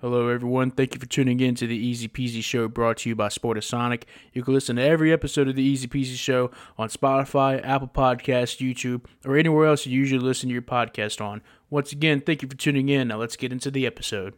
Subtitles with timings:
[0.00, 0.70] Hello, everyone.
[0.70, 4.04] Thank you for tuning in to the Easy Peasy Show brought to you by Sportasonic.
[4.32, 8.64] You can listen to every episode of the Easy Peasy Show on Spotify, Apple Podcasts,
[8.64, 11.42] YouTube, or anywhere else you usually listen to your podcast on.
[11.68, 13.08] Once again, thank you for tuning in.
[13.08, 14.34] Now let's get into the episode.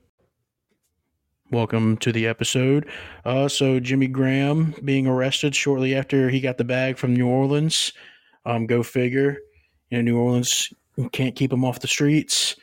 [1.51, 2.89] Welcome to the episode.
[3.27, 7.93] Uh, so, Jimmy Graham being arrested shortly after he got the bag from New Orleans.
[8.47, 9.37] Um, go figure.
[9.91, 10.73] You know, New Orleans
[11.13, 12.57] can't keep him off the streets.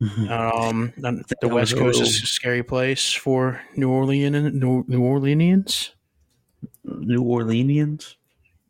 [0.00, 4.54] Um, the West Coast is a scary place for New Orleans.
[4.54, 5.90] New, New Orleanians.
[6.84, 8.14] New Orleanians.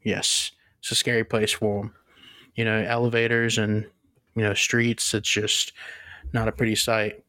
[0.02, 1.95] Yes, it's a scary place for them.
[2.57, 3.87] You know, elevators and
[4.35, 5.15] you know streets.
[5.15, 5.73] It's just
[6.33, 7.23] not a pretty sight.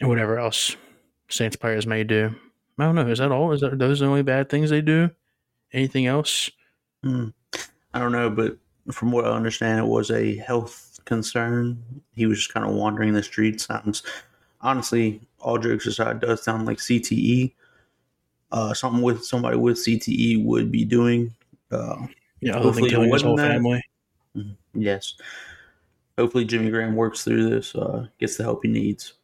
[0.00, 0.76] And whatever else
[1.28, 2.34] Saints players may do.
[2.78, 3.08] I don't know.
[3.08, 3.52] Is that all?
[3.52, 5.10] Is that those the only bad things they do?
[5.72, 6.50] Anything else?
[7.02, 7.28] Hmm.
[7.92, 8.56] I don't know, but
[8.92, 11.82] from what I understand, it was a health concern.
[12.14, 13.64] He was just kind of wandering the streets.
[13.64, 14.02] Sounds
[14.60, 17.54] honestly, all jokes aside, does sound like CTE.
[18.52, 21.34] Uh, something with somebody with CTE would be doing.
[21.70, 22.06] Uh,
[22.40, 23.52] yeah, hopefully killing his whole that.
[23.52, 23.82] family.
[24.36, 24.80] Mm-hmm.
[24.80, 25.14] Yes.
[26.18, 29.14] Hopefully, Jimmy Graham works through this, uh, gets the help he needs.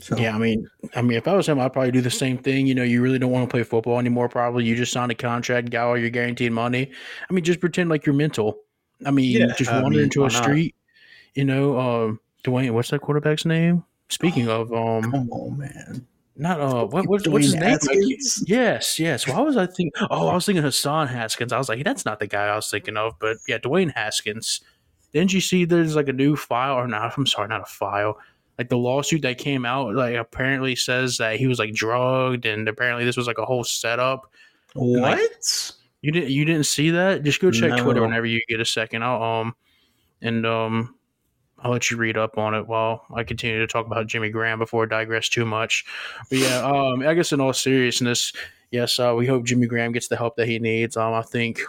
[0.00, 0.16] So.
[0.16, 2.66] Yeah, I mean, I mean, if I was him, I'd probably do the same thing.
[2.66, 4.28] You know, you really don't want to play football anymore.
[4.28, 6.90] Probably, you just signed a contract, got all your guaranteed money.
[7.28, 8.58] I mean, just pretend like you're mental.
[9.06, 10.74] I mean, yeah, just wander mean, into a street,
[11.34, 13.84] you know, um, Dwayne, what's that quarterback's name?
[14.08, 14.72] Speaking oh, of,
[15.04, 16.06] um, come on, man.
[16.36, 17.78] Not uh, what, what's, what's his name?
[18.46, 19.28] Yes, yes.
[19.28, 19.92] Why was I thinking?
[20.10, 21.52] Oh, I was thinking Hassan Haskins.
[21.52, 23.18] I was like, that's not the guy I was thinking of.
[23.18, 24.60] But yeah, Dwayne Haskins.
[25.12, 25.66] Didn't you see?
[25.66, 27.18] There's like a new file, or not?
[27.18, 28.18] I'm sorry, not a file.
[28.56, 32.66] Like the lawsuit that came out, like apparently says that he was like drugged, and
[32.66, 34.30] apparently this was like a whole setup.
[34.72, 35.02] What?
[35.02, 35.30] Like,
[36.02, 37.22] you didn't you didn't see that?
[37.22, 37.82] Just go check no.
[37.82, 39.02] Twitter whenever you get a second.
[39.02, 39.54] I'll um
[40.20, 40.96] and um
[41.58, 44.58] I'll let you read up on it while I continue to talk about Jimmy Graham
[44.58, 45.84] before I digress too much.
[46.28, 48.32] But yeah, um I guess in all seriousness,
[48.70, 50.96] yes, uh, we hope Jimmy Graham gets the help that he needs.
[50.96, 51.60] Um I think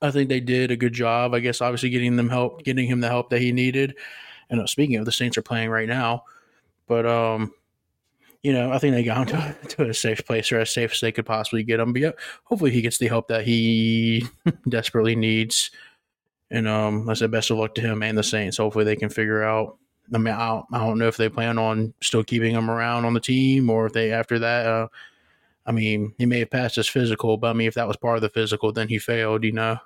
[0.00, 1.34] I think they did a good job.
[1.34, 3.96] I guess obviously getting them help, getting him the help that he needed.
[4.48, 6.24] And uh, speaking of, the Saints are playing right now,
[6.88, 7.52] but um,
[8.42, 10.92] you know, I think they got him to, to a safe place or as safe
[10.92, 11.92] as they could possibly get him.
[11.92, 12.12] But yeah,
[12.44, 14.26] hopefully he gets the help that he
[14.68, 15.70] desperately needs.
[16.50, 18.56] And um, I said, best of luck to him and the Saints.
[18.56, 19.76] Hopefully they can figure out.
[20.12, 23.04] I mean, I don't, I don't know if they plan on still keeping him around
[23.04, 24.66] on the team or if they after that.
[24.66, 24.88] Uh,
[25.64, 28.16] I mean, he may have passed his physical, but I mean, if that was part
[28.16, 29.44] of the physical, then he failed.
[29.44, 29.78] You know.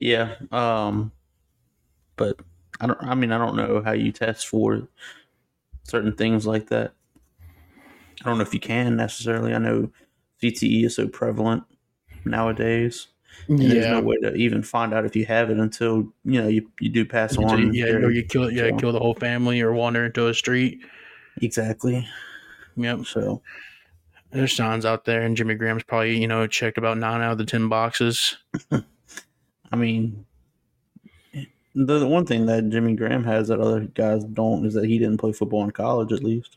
[0.00, 0.36] Yeah.
[0.50, 1.12] Um.
[2.16, 2.40] But
[2.80, 3.02] I don't.
[3.02, 4.88] I mean, I don't know how you test for
[5.84, 6.92] certain things like that.
[8.22, 9.54] I don't know if you can necessarily.
[9.54, 9.90] I know
[10.42, 11.64] CTE is so prevalent
[12.24, 13.08] nowadays.
[13.48, 13.68] Yeah.
[13.68, 16.70] There's no way to even find out if you have it until you know you,
[16.80, 17.74] you do pass until on.
[17.74, 18.76] Yeah, or you kill yeah so.
[18.76, 20.80] kill the whole family or wander into a street.
[21.42, 22.06] Exactly.
[22.76, 23.06] Yep.
[23.06, 23.42] So
[24.30, 27.38] there's signs out there, and Jimmy Graham's probably you know checked about nine out of
[27.38, 28.36] the ten boxes.
[28.70, 30.24] I mean,
[31.74, 35.18] the, one thing that Jimmy Graham has that other guys don't is that he didn't
[35.18, 36.56] play football in college, at least.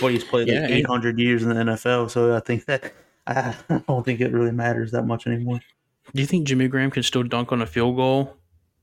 [0.00, 2.92] But he's played yeah, like 800 years in the NFL, so I think that
[3.26, 3.54] I
[3.86, 5.60] don't think it really matters that much anymore.
[6.14, 8.36] Do you think Jimmy Graham can still dunk on a field goal?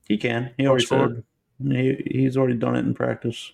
[0.06, 0.50] He can.
[0.56, 1.24] He already said
[1.62, 3.52] he, he's already done it in practice.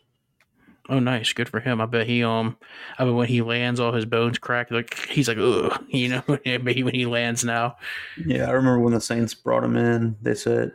[0.88, 1.80] Oh, nice, good for him.
[1.80, 2.56] I bet he um,
[2.98, 4.72] I bet when he lands, all his bones crack.
[4.72, 6.22] Like he's like, ugh, you know.
[6.44, 7.76] Maybe when he lands now.
[8.24, 10.16] Yeah, I remember when the Saints brought him in.
[10.20, 10.72] They said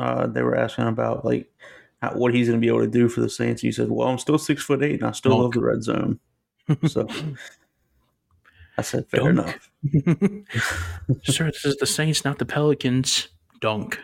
[0.00, 1.52] uh, they were asking about like
[2.00, 3.60] how, what he's going to be able to do for the Saints.
[3.60, 6.18] He said, "Well, I'm still six foot eight, and I still love the red zone."
[6.86, 7.08] So
[8.78, 9.70] I said, "Fair enough."
[11.24, 13.28] Sir, this is the Saints, not the Pelicans.
[13.60, 13.98] Dunk.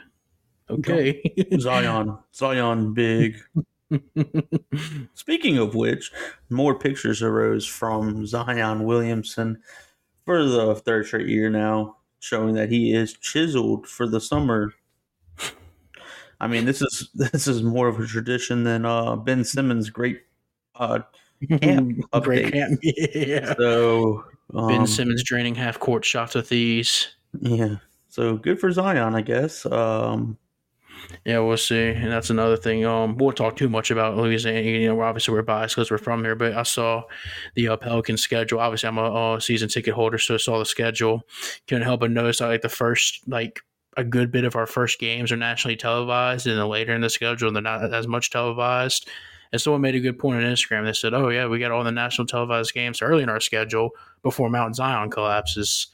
[0.68, 1.22] Okay,
[1.60, 3.40] Zion, Zion, big.
[5.14, 6.10] Speaking of which,
[6.50, 9.62] more pictures arose from Zion Williamson
[10.24, 14.74] for the third straight year now, showing that he is chiseled for the summer
[16.40, 20.22] I mean, this is this is more of a tradition than uh, Ben Simmons' great
[20.74, 21.00] uh,
[21.60, 22.24] camp update.
[22.24, 23.54] Great camp, yeah.
[23.56, 24.24] So
[24.54, 27.08] um, Ben Simmons draining half court shots with these.
[27.40, 27.76] Yeah.
[28.08, 29.66] So good for Zion, I guess.
[29.66, 30.38] Um,
[31.24, 31.88] yeah, we'll see.
[31.88, 32.84] And that's another thing.
[32.84, 34.60] Um, we'll talk too much about Louisiana.
[34.60, 37.02] You know, obviously we're biased because we're from here, but I saw
[37.54, 38.60] the uh, Pelican schedule.
[38.60, 41.22] Obviously, I'm a, a season ticket holder, so I saw the schedule.
[41.68, 43.60] Couldn't help but notice like the first like
[43.96, 47.10] a good bit of our first games are nationally televised, and then later in the
[47.10, 49.08] schedule, they're not as much televised.
[49.52, 50.84] And someone made a good point on Instagram.
[50.84, 53.90] They said, "Oh yeah, we got all the national televised games early in our schedule
[54.22, 55.88] before Mount Zion collapses."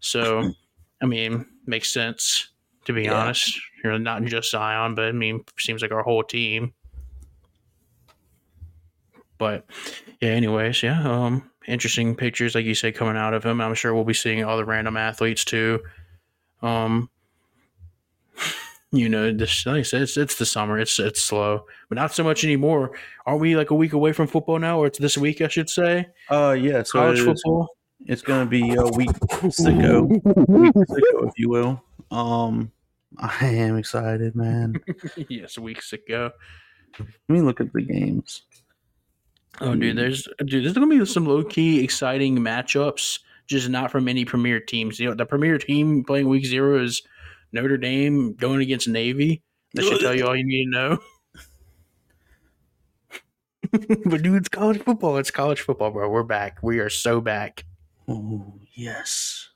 [0.00, 0.52] So,
[1.02, 2.48] I mean, makes sense
[2.84, 3.14] to be yeah.
[3.14, 3.60] honest.
[3.82, 6.72] You're not just Zion, but I mean, seems like our whole team.
[9.38, 9.66] But
[10.20, 13.60] yeah, anyways, yeah, um, interesting pictures, like you say, coming out of him.
[13.60, 15.80] I'm sure we'll be seeing all the random athletes too.
[16.62, 17.10] Um,
[18.92, 20.78] you know, this like I said, it's, it's the summer.
[20.78, 22.92] It's it's slow, but not so much anymore.
[23.26, 25.70] Aren't we like a week away from football now, or it's this week, I should
[25.70, 26.06] say?
[26.30, 26.82] Uh, yeah.
[26.82, 27.68] So College it football.
[28.06, 30.08] It's going to be a week sicko,
[30.48, 31.82] week sicko, if you will.
[32.10, 32.72] Um,
[33.18, 34.74] I am excited, man.
[35.28, 36.32] yes, weeks ago.
[36.98, 38.42] Let me look at the games.
[39.60, 44.08] Oh, dude, there's dude, there's gonna be some low key exciting matchups, just not from
[44.08, 44.98] any premier teams.
[44.98, 47.02] You know, the premier team playing week zero is
[47.52, 49.42] Notre Dame going against Navy.
[49.74, 50.98] That should tell you all you need to know.
[54.04, 55.16] but dude, it's college football.
[55.16, 56.08] It's college football, bro.
[56.08, 56.58] We're back.
[56.62, 57.64] We are so back.
[58.08, 59.48] Oh yes,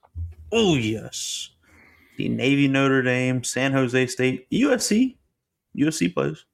[0.52, 1.50] oh yes.
[2.16, 5.16] The Navy, Notre Dame, San Jose State, UFC,
[5.76, 6.46] UFC plays.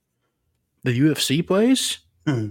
[0.82, 2.48] The UFC plays hmm.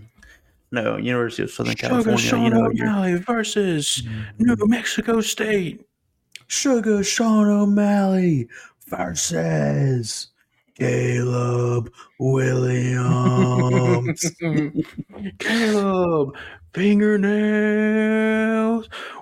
[0.71, 2.19] No, University of Southern Sugar California.
[2.19, 4.45] Sean You know, your O'Malley versus hmm.
[4.45, 5.85] New Mexico State.
[6.47, 8.47] Sugar Sean O'Malley
[8.91, 10.27] versus
[10.75, 13.01] Caleb Williams.
[15.39, 16.35] Caleb
[16.73, 17.79] fingernails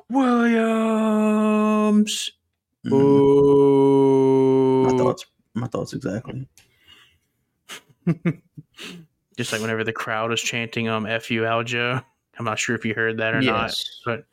[0.10, 1.12] Williams.
[2.92, 5.26] Oh, my thoughts.
[5.54, 6.48] My thoughts exactly.
[9.38, 12.04] Just like whenever the crowd is chanting um "F you, Aljo."
[12.38, 13.74] I'm not sure if you heard that or not,
[14.06, 14.24] but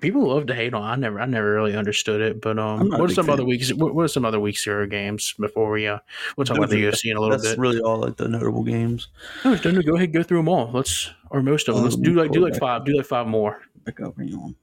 [0.00, 0.82] people love to hate on.
[0.82, 2.40] I never, I never really understood it.
[2.40, 3.34] But um, what are some fan.
[3.34, 3.72] other weeks?
[3.74, 5.98] What, what are some other week zero games before we uh
[6.36, 7.58] we'll talk about the UFC in a little That's bit.
[7.58, 9.08] really all like the notable games.
[9.44, 10.70] No, no, go ahead, go through them all.
[10.72, 11.84] Let's or most of them.
[11.84, 12.84] Let's Um, do like do like five.
[12.84, 13.60] Do like five more.
[13.84, 14.54] Back up, hang on.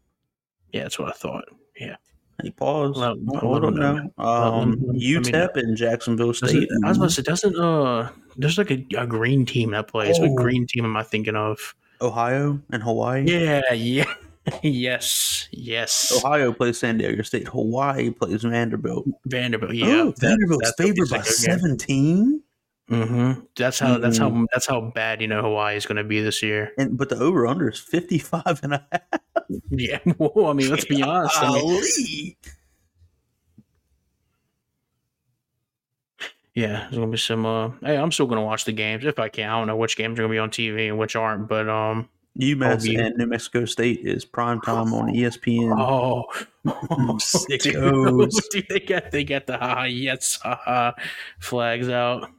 [0.74, 1.46] Yeah, that's what I thought.
[1.80, 1.96] Yeah.
[2.44, 2.96] Hey, pause.
[2.98, 3.94] Let- Hold let on them now.
[3.94, 4.24] know.
[4.24, 6.70] Um, Let- let- let me UTEP and Jacksonville State.
[6.86, 10.20] I was about to say, doesn't uh, there's like a, a green team that plays.
[10.20, 10.36] What Oh.
[10.36, 11.74] green team am I thinking of?
[12.00, 13.24] Ohio and Hawaii.
[13.26, 14.04] Yeah, yeah,
[14.64, 16.12] yes, yes.
[16.24, 17.48] Ohio plays San Diego State.
[17.48, 19.06] Hawaii plays Vanderbilt.
[19.26, 19.74] Vanderbilt.
[19.76, 22.42] Yeah, oh, Vanderbilt's favored by seventeen.
[22.90, 23.42] Mm-hmm.
[23.58, 23.98] That's how.
[23.98, 24.38] That's Mm-hmm.
[24.40, 24.46] how.
[24.54, 26.72] That's how bad you know Hawaii is going to be this year.
[26.78, 29.02] And but the over under is 55 and a half.
[29.70, 30.00] Yeah.
[30.18, 31.36] Well, I mean, let's be honest.
[31.38, 31.82] I mean,
[36.56, 37.46] yeah, there's gonna be some.
[37.46, 39.50] Uh, hey, I'm still gonna watch the games if I can.
[39.50, 42.10] I don't know which games are gonna be on TV and which aren't, but um.
[42.40, 45.76] UMass be- and New Mexico State is prime time on ESPN.
[45.80, 46.26] Oh,
[47.20, 48.34] Sickos.
[48.52, 50.92] dude, they got they got the haha yes haha
[51.40, 52.30] flags out.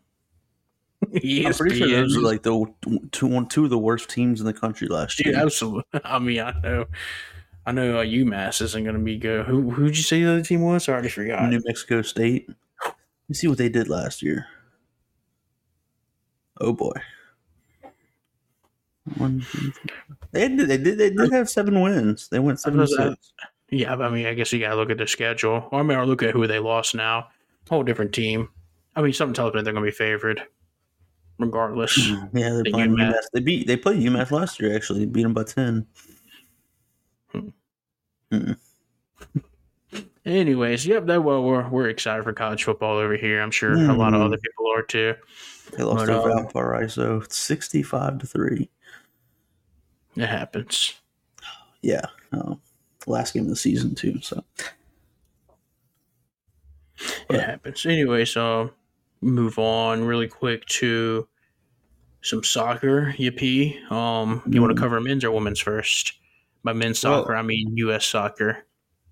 [1.02, 2.18] I'm pretty sure those ESPN.
[2.18, 2.66] are like the
[3.12, 5.36] two, two of the worst teams in the country last Dude, year.
[5.36, 5.84] absolutely.
[6.04, 6.84] I mean, I know,
[7.66, 7.98] I know.
[7.98, 9.46] Uh, UMass isn't going to be good.
[9.46, 10.88] Who who'd you say the other team was?
[10.88, 11.48] I already forgot.
[11.48, 12.48] New Mexico State.
[13.28, 14.46] You see what they did last year.
[16.60, 16.92] Oh boy.
[19.16, 19.90] One, two, three.
[20.32, 20.68] They did.
[20.68, 20.98] They did.
[20.98, 22.28] They did have seven wins.
[22.28, 23.32] They went seven to six.
[23.70, 25.68] Yeah, but I mean, I guess you got to look at the schedule.
[25.72, 27.28] Or I mean, or look at who they lost now.
[27.68, 28.48] Whole different team.
[28.96, 30.42] I mean, something tells me they're going to be favored,
[31.38, 31.96] regardless.
[32.08, 33.12] Yeah, they're the playing UMass.
[33.12, 33.22] UMass.
[33.32, 33.66] They beat.
[33.66, 34.74] They played UMass last year.
[34.74, 35.86] Actually, beat them by ten.
[38.30, 38.52] Hmm.
[40.26, 41.06] Anyways, yep.
[41.06, 43.40] That well, we're we're excited for college football over here.
[43.40, 44.26] I'm sure a lot of Mm.
[44.26, 45.14] other people are too.
[45.76, 48.68] They lost But, to um, Valparaiso, sixty-five to three.
[50.18, 50.94] It happens.
[51.82, 52.56] Yeah, uh,
[53.06, 54.20] last game of the season too.
[54.20, 54.42] So
[57.30, 57.86] It happens.
[57.86, 58.70] Anyway, so
[59.20, 61.28] move on really quick to
[62.22, 63.14] some soccer.
[63.16, 63.90] Yippee.
[63.92, 66.14] Um, you want to cover men's or women's first?
[66.64, 68.04] By men's Well- soccer, I mean U.S.
[68.06, 68.64] soccer.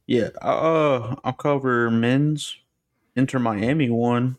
[0.08, 2.56] yeah, uh, I'll cover men's.
[3.14, 4.36] Inter Miami won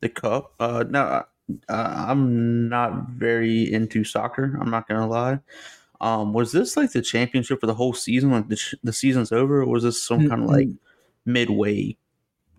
[0.00, 0.54] the cup.
[0.58, 1.26] Uh, now
[1.68, 4.56] uh, I'm not very into soccer.
[4.60, 5.40] I'm not gonna lie.
[6.00, 8.30] Um, was this like the championship for the whole season?
[8.30, 10.68] Like the, sh- the season's over, or was this some kind of like
[11.26, 11.96] midway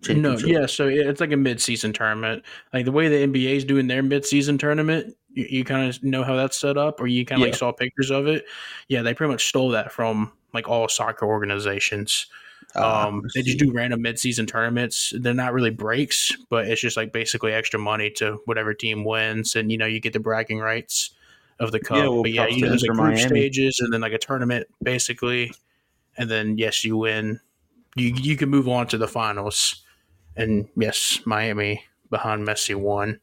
[0.08, 2.44] No, yeah, so it's like a mid-season tournament.
[2.72, 6.24] Like the way the NBA is doing their mid-season tournament, you, you kind of know
[6.24, 7.50] how that's set up, or you kind of Yeah.
[7.52, 8.44] like saw pictures of it.
[8.88, 12.26] Yeah, they pretty much stole that from like all soccer organizations.
[12.74, 15.12] Ah, Um, they just do random mid-season tournaments.
[15.18, 19.54] They're not really breaks, but it's just like basically extra money to whatever team wins,
[19.56, 21.10] and you know you get the bragging rights
[21.62, 21.98] of the cup.
[21.98, 23.20] Yeah, well, but yeah, you know, to there's like group Miami.
[23.20, 25.52] stages, and then like a tournament basically,
[26.16, 27.40] and then yes, you win.
[27.96, 29.82] You you can move on to the finals,
[30.36, 33.20] and yes, Miami behind Messi won.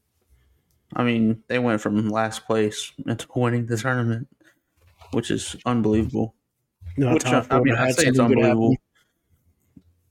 [0.96, 4.28] I mean, they went from last place into winning the tournament,
[5.12, 6.34] which is unbelievable.
[6.96, 8.76] No, Which, I, I mean, I say it's unbelievable.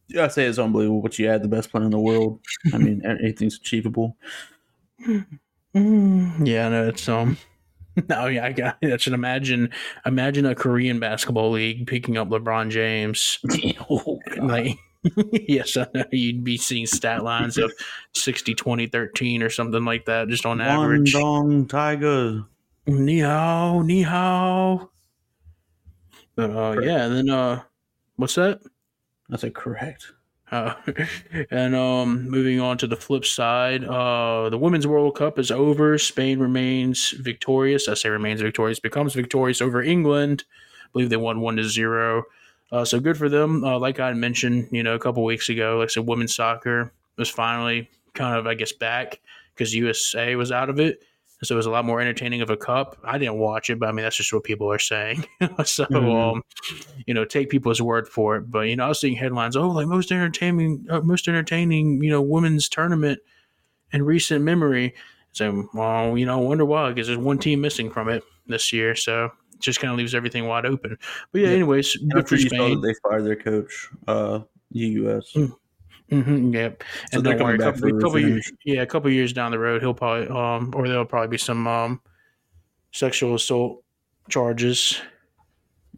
[0.08, 2.40] Yeah, I say it's unbelievable, but you had the best player in the world.
[2.74, 4.18] I mean, anything's achievable.
[5.76, 7.38] Yeah, no, it's um.
[8.08, 8.78] No, yeah, I got.
[8.84, 9.70] I should imagine.
[10.06, 13.40] Imagine a Korean basketball league picking up LeBron James.
[13.90, 14.78] oh, like,
[15.32, 17.72] yes, I know you'd be seeing stat lines of
[18.14, 21.14] 60, 20, 13 or something like that, just on average.
[21.14, 22.44] Dong Tiger.
[22.88, 24.90] Ni hao, ni hao.
[26.36, 27.64] But uh, yeah, and then uh,
[28.16, 28.62] what's that?
[29.28, 30.14] That's a correct.
[30.52, 30.74] Uh,
[31.52, 35.98] and um, moving on to the flip side, uh, the Women's World Cup is over.
[35.98, 37.88] Spain remains victorious.
[37.88, 40.46] I say remains victorious, becomes victorious over England.
[40.84, 42.24] I believe they won one to zero.
[42.72, 43.64] Uh, so good for them.
[43.64, 46.92] Uh, like I mentioned, you know, a couple weeks ago, like I said, women's soccer
[47.18, 49.20] was finally kind of, I guess, back
[49.54, 51.04] because USA was out of it.
[51.44, 52.98] So it was a lot more entertaining of a cup.
[53.04, 55.26] I didn't watch it, but I mean that's just what people are saying.
[55.64, 56.10] so mm-hmm.
[56.10, 56.44] um,
[57.06, 58.52] you know, take people's word for it.
[58.52, 62.10] But you know, I was seeing headlines, oh, like most entertaining, uh, most entertaining, you
[62.10, 63.20] know, women's tournament
[63.94, 64.96] in recent memory.
[65.32, 68.74] So, well, you know, I wonder why because there's one team missing from it this
[68.74, 68.96] year.
[68.96, 70.98] So it just kind of leaves everything wide open.
[71.32, 71.54] But yeah, yeah.
[71.54, 72.82] anyways, good for Spain.
[72.82, 74.42] they fired their coach, uh,
[74.72, 75.32] US.
[75.34, 75.56] Mm.
[76.12, 76.84] Mm-hmm, yep.
[77.12, 79.60] So and don't worry, a couple, a couple years, yeah, a couple years down the
[79.60, 82.02] road, he'll probably, um, or there'll probably be some um,
[82.92, 83.84] sexual assault
[84.30, 85.00] charges.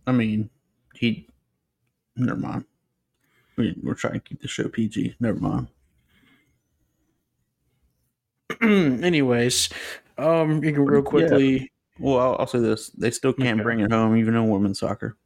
[0.05, 0.49] I mean,
[0.95, 1.27] he.
[2.17, 2.65] Never mind.
[3.55, 5.15] We, we're trying to keep the show PG.
[5.19, 5.67] Never mind.
[8.61, 9.69] Anyways,
[10.17, 11.59] um, you can real quickly.
[11.59, 11.65] Yeah.
[11.99, 13.63] Well, I'll, I'll, say this: they still can't okay.
[13.63, 15.17] bring it home, even in women's soccer.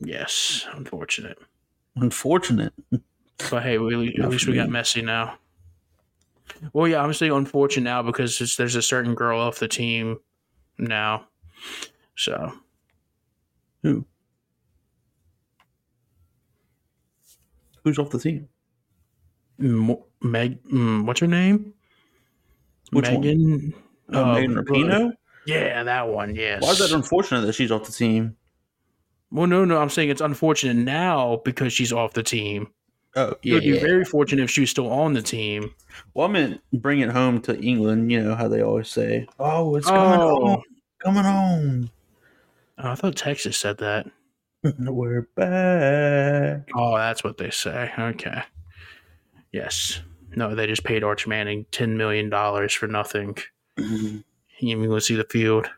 [0.00, 1.38] Yes, unfortunate.
[1.96, 2.72] Unfortunate.
[3.50, 5.38] But hey, we, at least we got Messi now.
[6.72, 10.18] Well, yeah, I'm saying unfortunate now because there's a certain girl off the team
[10.78, 11.26] now.
[12.16, 12.52] So,
[13.82, 14.04] who?
[17.82, 18.48] Who's off the team?
[19.58, 21.74] Meg, mm, what's her name?
[22.90, 23.74] Which Megan.
[24.06, 24.16] One?
[24.16, 25.12] Uh, uh, Megan Rapinoe.
[25.46, 26.34] Yeah, that one.
[26.34, 26.62] Yes.
[26.62, 28.36] Why is that unfortunate that she's off the team?
[29.30, 29.78] Well, no, no.
[29.78, 32.68] I'm saying it's unfortunate now because she's off the team.
[33.16, 33.52] Oh, yeah.
[33.52, 33.80] It would be yeah.
[33.80, 35.72] very fortunate if she was still on the team.
[36.14, 38.10] Well, I meant bring it home to England.
[38.10, 40.46] You know how they always say, "Oh, it's coming oh.
[40.46, 40.62] home,
[41.02, 41.90] coming home."
[42.78, 44.06] Oh, I thought Texas said that.
[44.78, 46.68] We're back.
[46.74, 47.92] Oh, that's what they say.
[47.96, 48.42] Okay.
[49.52, 50.00] Yes.
[50.34, 53.36] No, they just paid Arch Manning ten million dollars for nothing.
[53.78, 54.18] Mm-hmm.
[54.58, 55.68] You even go see the field.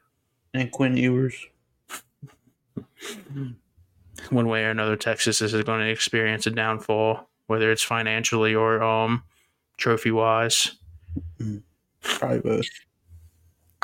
[0.54, 1.34] And Quinn Ewers.
[4.30, 8.82] one way or another, Texas is going to experience a downfall, whether it's financially or
[8.82, 9.22] um,
[9.76, 10.76] trophy wise.
[11.40, 11.58] Mm-hmm.
[12.02, 12.66] Probably both.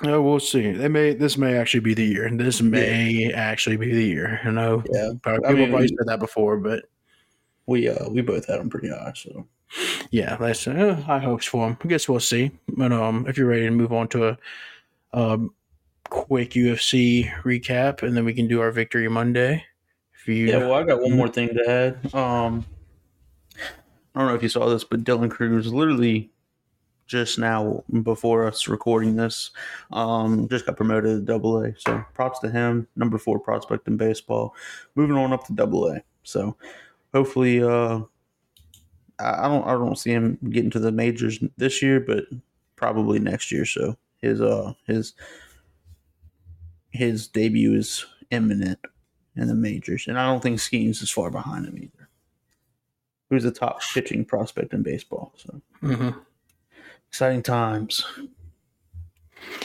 [0.03, 0.73] No, we'll see.
[0.73, 1.15] They may.
[1.15, 2.29] This may actually be the year.
[2.33, 3.37] This may yeah.
[3.37, 4.41] actually be the year.
[4.45, 4.83] You know.
[4.91, 5.13] Yeah.
[5.23, 6.85] Probably, people I mean, probably said that before, but
[7.67, 9.13] we uh we both had them pretty high.
[9.15, 9.47] So.
[10.11, 11.79] Yeah, that's uh, high hopes for them.
[11.83, 12.51] I guess we'll see.
[12.69, 14.39] But um, if you're ready to move on to a
[15.13, 15.55] um
[16.11, 19.65] quick UFC recap, and then we can do our victory Monday.
[20.27, 22.15] You, yeah, well, I got one more thing to add.
[22.15, 22.65] Um,
[24.15, 26.31] I don't know if you saw this, but Dylan Crews literally
[27.07, 29.51] just now before us recording this,
[29.91, 31.75] um, just got promoted to Double A.
[31.79, 34.55] So props to him, number four prospect in baseball,
[34.95, 36.03] moving on up to Double A.
[36.23, 36.57] So
[37.13, 38.01] hopefully, uh,
[39.19, 42.25] I don't, I don't see him getting to the majors this year, but
[42.77, 43.65] probably next year.
[43.65, 45.15] So his, uh, his,
[46.91, 48.79] his debut is imminent
[49.37, 52.09] in the majors, and I don't think Skenes is far behind him either.
[53.31, 55.33] Who's the top pitching prospect in baseball?
[55.37, 56.19] So mm-hmm.
[57.09, 58.05] exciting times.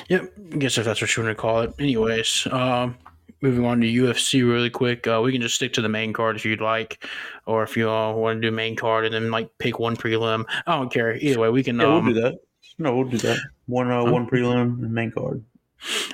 [0.10, 1.74] Yep, I guess if that's what you want to call it.
[1.78, 2.98] Anyways, um,
[3.42, 5.06] moving on to UFC really quick.
[5.06, 7.06] Uh, we can just stick to the main card if you'd like,
[7.46, 10.46] or if you all want to do main card and then like pick one prelim.
[10.66, 11.16] I don't care.
[11.18, 11.80] Either way, we can.
[11.80, 12.40] Yeah, um, we'll do that.
[12.80, 13.40] No, we'll do that.
[13.66, 15.44] One, uh, one prelim and main card.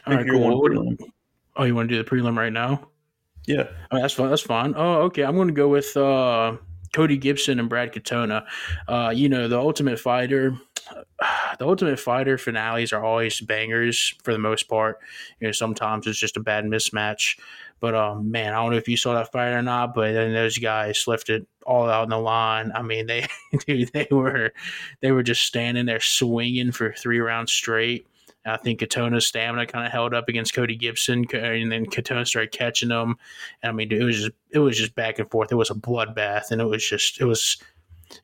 [0.07, 0.95] All right, cool.
[1.55, 2.87] Oh, you want to do the prelim right now?
[3.45, 4.29] Yeah, I mean, that's fine.
[4.29, 4.73] That's fine.
[4.75, 5.23] Oh, okay.
[5.23, 6.57] I'm going to go with uh,
[6.93, 8.45] Cody Gibson and Brad Katona.
[8.87, 10.57] Uh, you know, the Ultimate Fighter.
[11.59, 14.97] The Ultimate Fighter finales are always bangers for the most part.
[15.39, 17.37] You know, sometimes it's just a bad mismatch.
[17.79, 19.93] But um, man, I don't know if you saw that fight or not.
[19.93, 22.71] But then those guys left it all out in the line.
[22.73, 23.27] I mean, they
[23.67, 24.51] dude, they were
[25.01, 28.07] they were just standing there swinging for three rounds straight.
[28.45, 32.51] I think Katona's stamina kind of held up against Cody Gibson, and then Katona started
[32.51, 33.15] catching him.
[33.61, 35.51] And I mean, it was just it was just back and forth.
[35.51, 37.57] It was a bloodbath, and it was just it was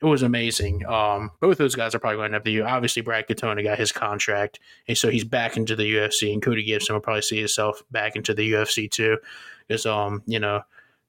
[0.01, 0.85] it was amazing.
[0.85, 3.91] Um, both those guys are probably going to have the obviously Brad Katona got his
[3.91, 7.81] contract, and so he's back into the UFC, and Cody Gibson will probably see himself
[7.91, 9.17] back into the UFC too,
[9.67, 10.61] because um you know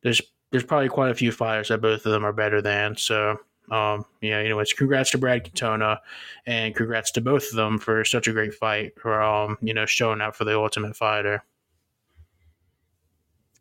[0.03, 2.97] there's there's probably quite a few fighters that both of them are better than.
[2.97, 3.39] So
[3.71, 4.39] um, yeah.
[4.39, 5.99] Anyways, congrats to Brad Katona,
[6.47, 8.99] and congrats to both of them for such a great fight.
[8.99, 11.45] For um, you know, showing up for the Ultimate Fighter.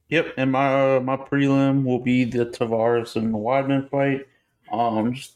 [0.10, 4.28] Yep, and my uh, my prelim will be the Tavares and the Weidman fight.
[4.72, 5.36] Um, just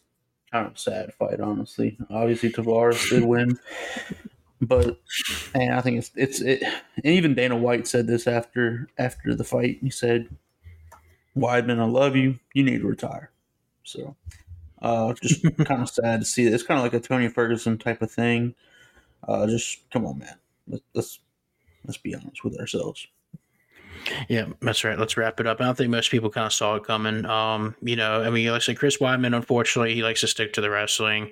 [0.51, 1.97] kind of sad fight, honestly.
[2.09, 3.59] Obviously, Tavares did win,
[4.61, 4.99] but
[5.53, 6.63] and I think it's it's it.
[6.63, 9.77] And even Dana White said this after after the fight.
[9.81, 10.27] He said,
[11.37, 12.39] "Weidman, I love you.
[12.53, 13.29] You need to retire."
[13.83, 14.15] So,
[14.83, 16.45] uh, just kind of sad to see.
[16.45, 16.53] It.
[16.53, 18.53] It's kind of like a Tony Ferguson type of thing.
[19.27, 20.35] Uh, just come on, man.
[20.67, 21.19] Let's let's,
[21.85, 23.07] let's be honest with ourselves.
[24.27, 24.99] Yeah, that's right.
[24.99, 25.61] Let's wrap it up.
[25.61, 27.25] I don't think most people kind of saw it coming.
[27.25, 30.51] Um, you know, I mean, like I said, Chris Weidman, unfortunately, he likes to stick
[30.53, 31.31] to the wrestling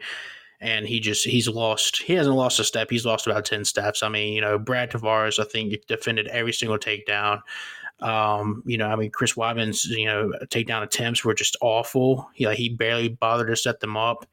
[0.62, 4.04] and he just he's lost he hasn't lost a step he's lost about 10 steps
[4.04, 7.42] i mean you know brad tavares i think defended every single takedown
[8.02, 12.30] um, you know, I mean, Chris Weidman's, you know, takedown attempts were just awful.
[12.34, 14.26] He like he barely bothered to set them up.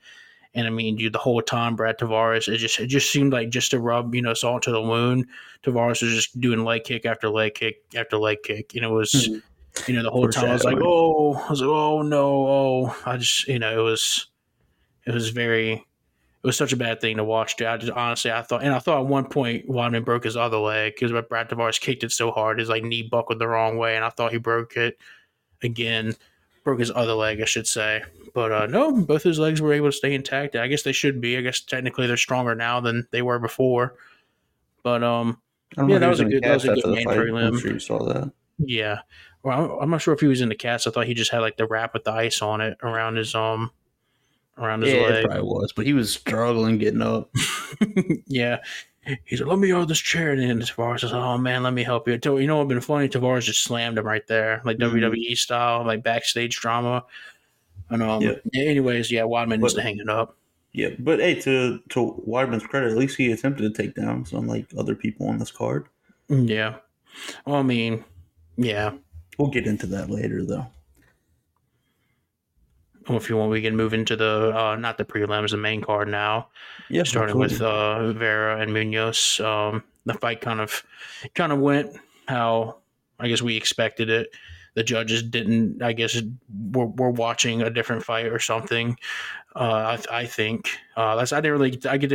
[0.54, 3.50] And I mean, dude, the whole time Brad Tavares, it just it just seemed like
[3.50, 5.26] just to rub, you know, salt to the wound.
[5.62, 8.75] Tavares was just doing leg kick after leg kick after leg kick.
[8.75, 9.90] You know, it was mm-hmm.
[9.90, 12.96] you know, the whole time I was like, Oh, I was like, Oh no, oh
[13.04, 14.28] I just you know, it was
[15.04, 15.87] it was very
[16.49, 17.57] was such a bad thing to watch.
[17.57, 17.67] Dude.
[17.67, 20.57] I just honestly, I thought, and I thought at one point Weidman broke his other
[20.57, 23.97] leg because Brad Tavares kicked it so hard, his like knee buckled the wrong way,
[23.97, 24.97] and I thought he broke it
[25.62, 26.14] again,
[26.64, 28.02] broke his other leg, I should say.
[28.33, 30.57] But uh, no, both his legs were able to stay intact.
[30.57, 31.37] I guess they should be.
[31.37, 33.97] I guess technically they're stronger now than they were before.
[34.83, 35.43] But um,
[35.76, 36.87] yeah, that was, a good, that was a good.
[36.87, 37.47] main prelim.
[37.47, 38.33] I'm sure you saw that.
[38.59, 39.00] Yeah,
[39.43, 40.87] well, I'm not sure if he was in the cast.
[40.87, 43.35] I thought he just had like the wrap with the ice on it around his
[43.35, 43.71] um
[44.58, 45.24] around his yeah, leg.
[45.24, 47.30] It probably was, but he was struggling getting up.
[48.26, 48.58] yeah.
[49.24, 50.32] He's like, let me hold this chair.
[50.32, 52.18] And then Tavares says, oh, man, let me help you.
[52.22, 53.08] You know what would been funny?
[53.08, 54.96] Tavares just slammed him right there, like mm-hmm.
[54.96, 57.04] WWE style, like backstage drama.
[57.88, 58.34] And um, yeah.
[58.54, 60.36] anyways, yeah, Weidman needs hanging up.
[60.72, 64.46] Yeah, but hey, to to Weidman's credit, at least he attempted to take down some
[64.46, 65.86] like other people on this card.
[66.28, 66.76] Mm, yeah,
[67.47, 68.04] well, I mean,
[68.58, 68.92] yeah,
[69.38, 70.66] we'll get into that later, though
[73.16, 76.08] if you want, we can move into the uh, not the prelims, the main card
[76.08, 76.49] now.
[76.88, 77.56] Yeah, starting absolutely.
[77.56, 79.44] with uh, Vera and Munhoz.
[79.44, 80.82] Um, the fight kind of
[81.34, 81.97] kind of went
[82.28, 82.76] how
[83.18, 84.28] I guess we expected it.
[84.75, 85.82] The judges didn't.
[85.82, 86.21] I guess
[86.73, 88.97] were, were watching a different fight or something.
[89.56, 91.32] Uh, I, I, think uh, that's.
[91.32, 91.80] I didn't really.
[91.88, 92.12] I get.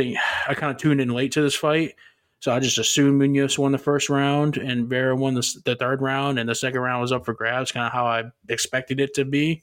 [0.48, 1.94] I kind of tuned in late to this fight,
[2.40, 6.00] so I just assumed Munhoz won the first round and Vera won the, the third
[6.00, 7.70] round, and the second round was up for grabs.
[7.70, 9.62] Kind of how I expected it to be.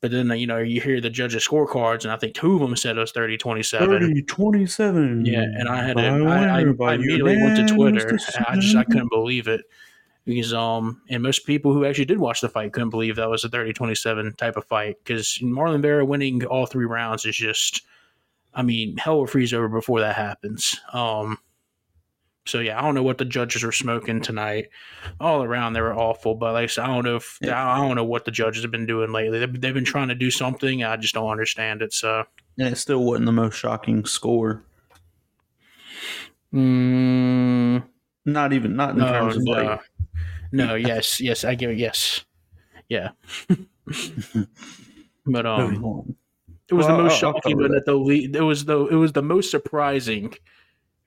[0.00, 2.74] But then, you know, you hear the judges' scorecards, and I think two of them
[2.74, 3.86] said it was 30 27.
[3.86, 5.26] 30 27.
[5.26, 5.42] Yeah.
[5.42, 8.18] And I had to, I, I, I immediately went to Twitter.
[8.48, 9.62] I just, I couldn't believe it.
[10.24, 13.44] Because, um, and most people who actually did watch the fight couldn't believe that was
[13.44, 14.96] a 30 27 type of fight.
[15.04, 17.82] Because Marlon Vera winning all three rounds is just,
[18.54, 20.80] I mean, hell will freeze over before that happens.
[20.94, 21.38] Um,
[22.46, 24.68] so yeah, I don't know what the judges were smoking tonight.
[25.20, 27.72] All around they were awful, but like I said, I don't know if yeah.
[27.72, 29.38] I don't know what the judges have been doing lately.
[29.38, 30.82] They've, they've been trying to do something.
[30.82, 31.92] I just don't understand it.
[31.92, 32.24] So
[32.58, 34.62] and it still wasn't the most shocking score.
[36.52, 37.84] Mm,
[38.24, 39.52] not even not in no, terms of no.
[39.52, 39.80] like.
[40.52, 41.78] No, yes, yes, I give it.
[41.78, 42.24] Yes,
[42.88, 43.10] yeah.
[45.26, 46.16] but um,
[46.68, 49.50] it was well, the most shocking, but the it was the it was the most
[49.50, 50.34] surprising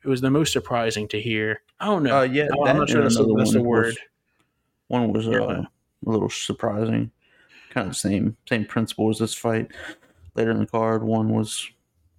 [0.04, 1.62] it was the most surprising to hear.
[1.80, 2.20] I don't know.
[2.20, 3.96] Uh, yeah, I, am not sure that's, the, that's the word.
[4.88, 5.68] One was uh, a
[6.04, 7.12] little surprising.
[7.70, 9.72] Kind of the same same principle as this fight.
[10.36, 11.70] Later in the card, one was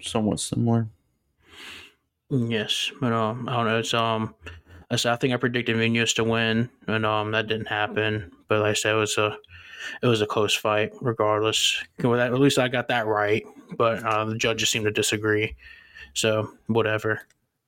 [0.00, 0.88] somewhat similar.
[2.30, 3.78] Yes, but um, I don't know.
[3.78, 4.34] It's um,
[4.90, 8.32] I said I think I predicted Munhoz to win, and um, that didn't happen.
[8.48, 9.36] But like I said, it was a
[10.02, 11.82] it was a close fight, regardless.
[11.98, 13.44] At least I got that right.
[13.76, 15.54] But uh, the judges seem to disagree.
[16.14, 17.22] So whatever.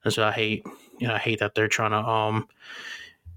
[0.07, 0.65] That's what I hate.
[1.01, 1.99] You know, I hate that they're trying to.
[1.99, 2.47] Um,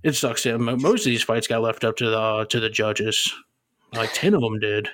[0.04, 0.44] it sucks.
[0.44, 3.34] That most of these fights got left up to the uh, to the judges.
[3.92, 4.88] Like ten of them did.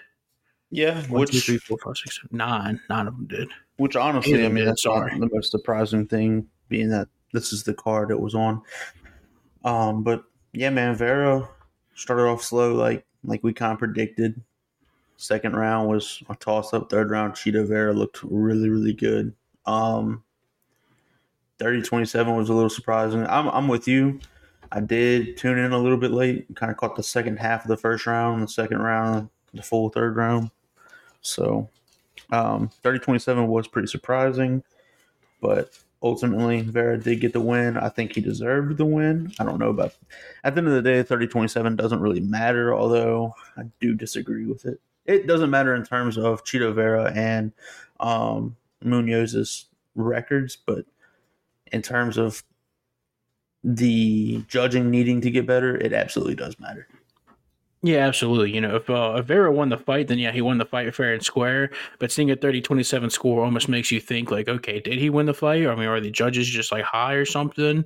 [0.71, 2.79] Yeah, One, which two, three, four, five, six, seven, nine.
[2.89, 3.49] Nine of them did.
[3.75, 7.73] Which honestly, I mean, that's not the most surprising thing, being that this is the
[7.73, 8.61] card it was on.
[9.65, 11.49] Um, but yeah, man, Vera
[11.95, 14.39] started off slow, like like we kind of predicted.
[15.17, 16.89] Second round was a toss up.
[16.89, 19.33] Third round, Chito Vera looked really, really good.
[19.65, 20.23] Um,
[21.59, 23.25] 30 27 was a little surprising.
[23.27, 24.19] I'm, I'm with you.
[24.71, 27.69] I did tune in a little bit late, kind of caught the second half of
[27.69, 30.51] the first round, the second round, the full third round.
[31.21, 31.69] So
[32.31, 34.63] um, 30 27 was pretty surprising,
[35.41, 37.77] but ultimately Vera did get the win.
[37.77, 39.31] I think he deserved the win.
[39.39, 39.95] I don't know about
[40.43, 44.45] at the end of the day, 30 27 doesn't really matter, although I do disagree
[44.45, 44.79] with it.
[45.05, 47.53] it doesn't matter in terms of Chito Vera and
[47.99, 49.65] um, Munhoz's
[49.95, 50.85] records, but
[51.71, 52.43] in terms of
[53.63, 56.87] the judging needing to get better, it absolutely does matter.
[57.85, 58.51] Yeah, absolutely.
[58.51, 60.93] You know, if, uh, if Vera won the fight, then yeah, he won the fight
[60.95, 61.69] fair and square.
[61.99, 65.27] But seeing a 30 27 score almost makes you think, like, okay, did he win
[65.27, 65.67] the fight?
[65.67, 67.85] I mean, are the judges just like high or something?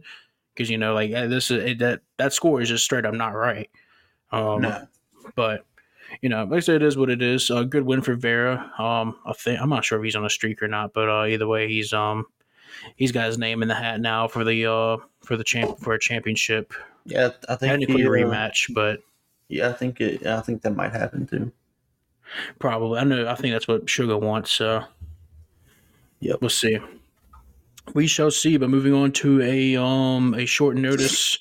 [0.54, 3.70] Because, you know, like this is that that score is just straight up not right.
[4.32, 4.88] Um, no.
[5.36, 5.66] But,
[6.22, 7.50] you know, like I said, it is what it is.
[7.50, 8.72] A good win for Vera.
[8.78, 11.26] Um, I think I'm not sure if he's on a streak or not, but uh,
[11.26, 12.26] either way, he's um
[12.96, 15.94] he's got his name in the hat now for the uh for the champ for
[15.94, 16.74] a championship.
[17.06, 19.02] Yeah, I think technically he, uh, rematch, but
[19.48, 20.26] yeah, I think it.
[20.26, 21.52] I think that might happen too.
[22.60, 23.28] Probably, I know.
[23.28, 24.52] I think that's what Sugar wants.
[24.52, 24.84] So,
[26.20, 26.78] yeah, we'll see.
[27.94, 28.58] We shall see.
[28.58, 31.40] But moving on to a um a short notice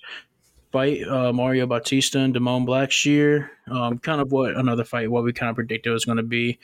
[0.72, 3.50] fight, uh, Mario Bautista and Damone Blackshear.
[3.70, 5.10] Um, kind of what another fight.
[5.10, 6.58] What we kind of predicted was going to be.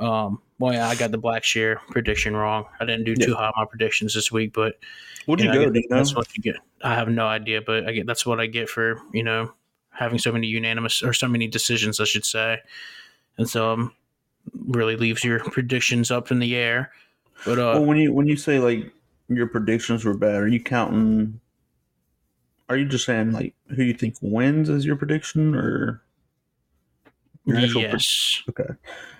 [0.00, 2.64] Um, well, yeah, I got the black Blackshear prediction wrong.
[2.80, 4.78] I didn't do too high on my predictions this week, but
[5.26, 5.80] what do you, know, go?
[5.90, 6.56] That's what you get.
[6.82, 9.52] I have no idea, but I get that's what I get for you know
[9.90, 12.58] having so many unanimous or so many decisions, I should say.
[13.36, 13.94] And so um,
[14.66, 16.90] really leaves your predictions up in the air.
[17.44, 18.90] But uh, well, when you when you say like
[19.28, 21.40] your predictions were bad, are you counting?
[22.68, 26.02] Are you just saying like who you think wins as your prediction, or
[27.46, 28.42] yes?
[28.44, 28.74] Pre- okay,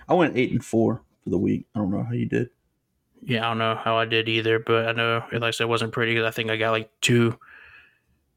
[0.07, 1.65] I went eight and four for the week.
[1.75, 2.49] I don't know how you did.
[3.23, 5.69] Yeah, I don't know how I did either, but I know, like I said, it
[5.69, 7.37] wasn't pretty because I think I got like two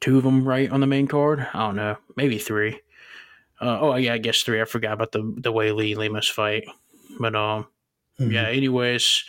[0.00, 1.46] two of them right on the main card.
[1.54, 2.80] I don't know, maybe three.
[3.60, 4.60] Uh, oh yeah, I guess three.
[4.60, 6.64] I forgot about the the Weili Lemos fight,
[7.18, 7.66] but um,
[8.20, 8.30] mm-hmm.
[8.30, 8.48] yeah.
[8.48, 9.24] Anyways,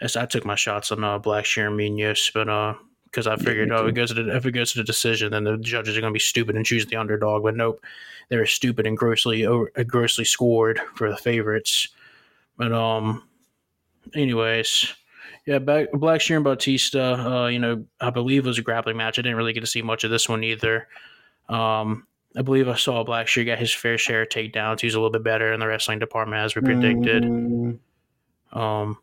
[0.00, 2.74] as I took my shots on uh, Blackshear and Munhoz, but uh,
[3.10, 4.84] because I figured, yeah, oh, if it goes to the, if it goes to the
[4.84, 7.42] decision, then the judges are going to be stupid and choose the underdog.
[7.42, 7.82] But nope,
[8.28, 11.88] they were stupid and grossly over, uh, grossly scored for the favorites.
[12.56, 13.28] But um,
[14.14, 14.92] anyways,
[15.46, 19.18] yeah, back, Blackshear and Bautista, uh, you know, I believe it was a grappling match.
[19.18, 20.86] I didn't really get to see much of this one either.
[21.48, 24.80] Um, I believe I saw Black Blackshear get his fair share of takedowns.
[24.80, 27.24] He's a little bit better in the wrestling department as we predicted.
[27.24, 27.78] Mm.
[28.52, 28.98] Um,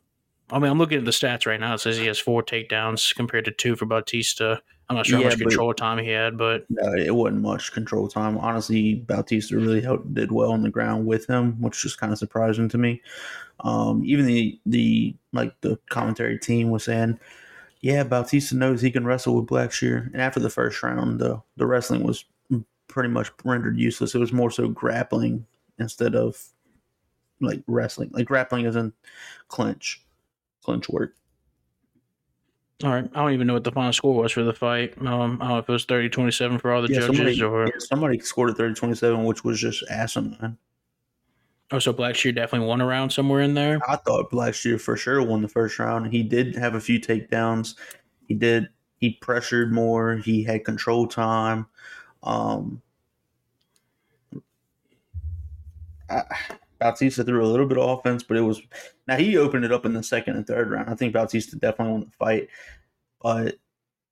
[0.49, 1.73] I mean, I'm looking at the stats right now.
[1.73, 4.61] It says he has four takedowns compared to two for Bautista.
[4.89, 7.73] I'm not sure yeah, how much control time he had, but no, it wasn't much
[7.73, 8.37] control time.
[8.37, 12.19] Honestly, Bautista really helped, did well on the ground with him, which is kind of
[12.19, 13.01] surprising to me.
[13.61, 17.19] Um, even the the like the commentary team was saying,
[17.81, 20.11] yeah, Bautista knows he can wrestle with Blackshear.
[20.13, 22.23] And after the first round, the the wrestling was
[22.87, 24.15] pretty much rendered useless.
[24.15, 25.45] It was more so grappling
[25.79, 26.41] instead of
[27.41, 28.09] like wrestling.
[28.13, 28.93] Like grappling isn't
[29.49, 30.01] clinch,
[30.67, 31.13] clinch work.
[32.83, 33.09] All right.
[33.15, 34.93] I don't even know what the final score was for the fight.
[34.99, 37.41] Um, I don't know if it was 30 27 for all the yeah, judges somebody,
[37.41, 37.65] or.
[37.65, 40.57] Yeah, somebody scored a 30 27, which was just asinine.
[41.71, 43.79] Oh, so Blackshear definitely won a round somewhere in there.
[43.87, 46.11] I thought Blackshear for sure won the first round.
[46.13, 47.75] He did have a few takedowns.
[48.27, 48.69] He did.
[48.97, 50.17] He pressured more.
[50.17, 51.65] He had control time.
[52.23, 52.81] Um,
[56.09, 56.23] I,
[56.79, 58.61] Bautista threw a little bit of offense, but it was
[59.07, 60.89] now he opened it up in the second and third round.
[60.89, 62.49] I think Bautista definitely won the fight,
[63.21, 63.55] but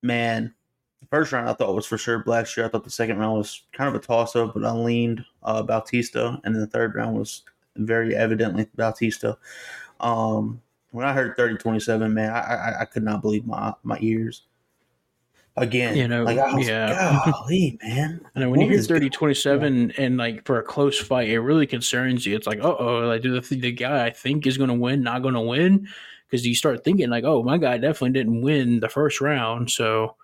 [0.02, 0.54] man,
[1.00, 2.64] the first round I thought was for sure Blackshear.
[2.64, 5.62] I thought the second round was kind of a toss up, but I leaned uh,
[5.62, 7.42] Bautista, and then the third round was
[7.76, 9.38] very evidently Bautista.
[10.00, 14.42] Um, when I heard 30-27, man, I, I, I could not believe my my ears.
[15.58, 18.20] Again, you know, like yeah, golly, man.
[18.34, 22.26] And when you hear 30 27 and like for a close fight, it really concerns
[22.26, 22.36] you.
[22.36, 25.02] It's like, uh oh, like, do the, the guy I think is going to win
[25.02, 25.88] not going to win?
[26.28, 29.70] Because you start thinking, like, oh, my guy definitely didn't win the first round.
[29.70, 30.16] So,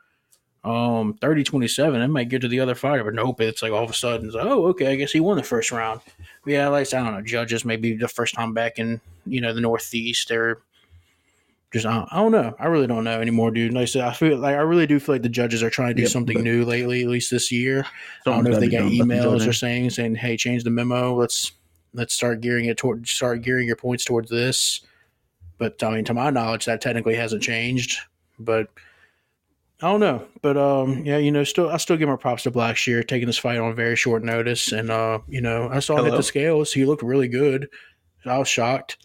[0.64, 3.82] um 30 27 it might get to the other fighter but nope it's like all
[3.82, 6.00] of a sudden it's like, oh okay i guess he won the first round
[6.44, 9.52] but yeah like i don't know judges maybe the first time back in you know
[9.52, 10.58] the northeast they're
[11.72, 12.54] just I don't, I don't know.
[12.58, 13.72] I really don't know anymore dude.
[13.72, 15.88] Like i said i feel like i really do feel like the judges are trying
[15.88, 17.86] to do yep, something new lately at least this year.
[18.26, 21.14] I don't know if they got emails or saying saying hey change the memo.
[21.14, 21.52] Let's
[21.94, 24.80] let's start gearing it toward start gearing your points towards this.
[25.58, 27.98] But i mean to my knowledge that technically hasn't changed.
[28.38, 28.68] But
[29.82, 32.52] I don't know, but um, yeah, you know, still I still give my props to
[32.52, 36.06] Blackshear taking this fight on very short notice, and uh, you know, I saw him
[36.06, 36.72] at the scales.
[36.72, 37.68] He looked really good.
[38.24, 38.96] I was shocked,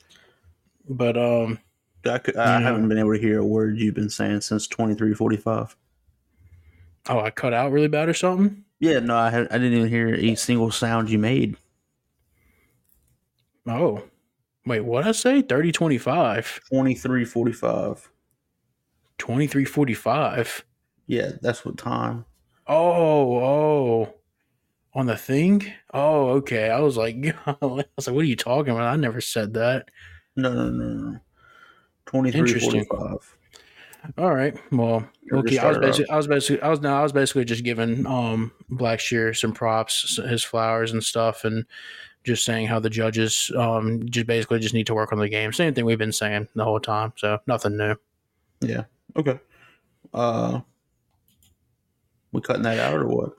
[0.87, 1.57] but um,
[2.07, 4.95] I, could, I haven't been able to hear a word you've been saying since twenty
[4.95, 5.75] three forty five.
[7.09, 8.63] Oh, I cut out really bad or something.
[8.79, 11.57] Yeah, no, I had, I didn't even hear a single sound you made.
[13.65, 14.03] Oh,
[14.65, 15.41] wait, what I say?
[15.41, 16.61] 30 25.
[16.69, 18.09] 23 45.
[19.17, 20.65] 2345.
[21.07, 22.25] Yeah, that's what time.
[22.67, 24.13] Oh, oh.
[24.93, 25.65] On the thing?
[25.93, 26.69] Oh, okay.
[26.69, 27.15] I was like,
[27.45, 28.93] I was like, what are you talking about?
[28.93, 29.89] I never said that.
[30.35, 31.19] No, no, no, no.
[32.07, 33.37] Twenty three forty five.
[34.17, 34.55] All right.
[34.71, 35.57] Well, okay.
[35.57, 38.51] I was basically, I was basically, I was no, I was basically just giving um
[38.71, 41.65] Blackshear some props, his flowers and stuff, and
[42.23, 45.51] just saying how the judges um just basically just need to work on the game.
[45.53, 47.13] Same thing we've been saying the whole time.
[47.17, 47.95] So nothing new.
[48.61, 48.85] Yeah.
[49.15, 49.39] Okay.
[50.13, 50.61] Uh,
[52.31, 53.37] we cutting that out or what?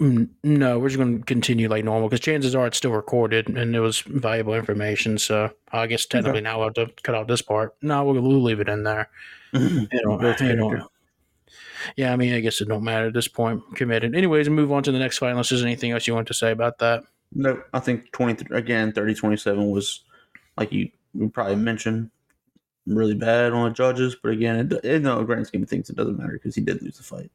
[0.00, 3.48] Mm, no, we're just going to continue like normal because chances are it's still recorded
[3.48, 5.18] and it was valuable information.
[5.18, 6.44] So I guess technically okay.
[6.44, 7.74] now we'll have to cut out this part.
[7.82, 9.10] No, we'll, we'll leave it in there.
[9.52, 10.88] you know, you know,
[11.96, 13.62] yeah, I mean, I guess it don't matter at this point.
[13.74, 14.14] Committed.
[14.14, 16.52] Anyways, move on to the next fight unless there's anything else you want to say
[16.52, 17.02] about that.
[17.32, 20.04] No, I think 20, again, 30 27 was
[20.56, 22.10] like you, you probably mentioned
[22.86, 25.96] really bad on the judges, but again, it, in the grand scheme of things, it
[25.96, 27.30] doesn't matter because he did lose the fight.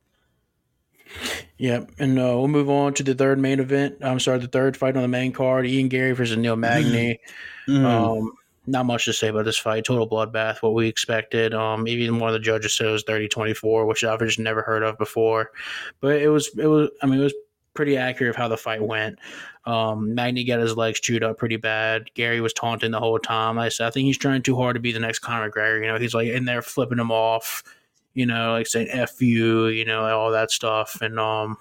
[1.58, 3.98] Yeah, and uh, we'll move on to the third main event.
[4.02, 7.20] I'm sorry, the third fight on the main card: Ian Garry versus Neil Magny.
[7.68, 7.86] Mm.
[7.86, 8.34] Um,
[8.66, 9.86] not much to say about this fight.
[9.86, 11.54] Total bloodbath, what we expected.
[11.54, 14.84] Um, even one of the judges said it was 30-24, which I've just never heard
[14.84, 15.52] of before.
[16.00, 16.90] But it was, it was.
[17.02, 17.34] I mean, it was
[17.74, 19.20] pretty accurate of how the fight went.
[19.66, 22.14] Um, Magny got his legs chewed up pretty bad.
[22.14, 23.58] Garry was taunting the whole time.
[23.58, 25.82] I said, I think he's trying too hard to be the next Conor McGregor.
[25.82, 27.64] You know, he's like in there flipping him off
[28.14, 31.58] you know, like saying "f you," you know, all that stuff, and um,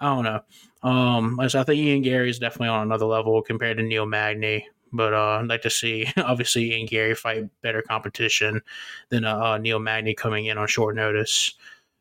[0.00, 0.40] I don't know.
[0.82, 4.68] Um, I think Ian Garry is definitely on another level compared to Neil Magny.
[4.92, 8.62] But uh, I'd like to see, obviously, Ian Garry fight better competition
[9.08, 11.54] than uh, uh, Neil Magny coming in on short notice.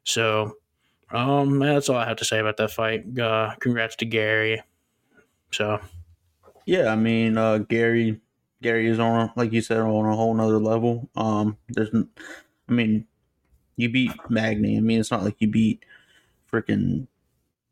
[0.03, 0.57] So,
[1.11, 3.17] um, that's all I have to say about that fight.
[3.17, 4.61] Uh, congrats to Garry.
[5.51, 5.79] So,
[6.65, 8.19] yeah, I mean, uh, Garry,
[8.61, 11.09] Garry is on, like you said, on a whole nother level.
[11.15, 13.07] Um, there's, I mean,
[13.77, 14.77] you beat Magny.
[14.77, 15.83] I mean, it's not like you beat
[16.51, 17.07] freaking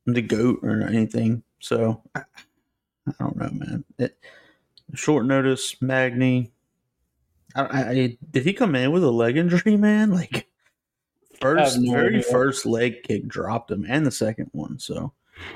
[0.05, 1.43] the goat or anything.
[1.59, 2.21] So I,
[3.07, 3.83] I don't know, man.
[3.97, 4.17] It,
[4.93, 6.51] short notice, Magny.
[7.55, 10.11] I, I, did he come in with a leg injury, man?
[10.23, 10.47] Like
[11.41, 12.23] first, no very idea.
[12.23, 14.79] first leg kick dropped him, and the second one.
[14.79, 15.11] So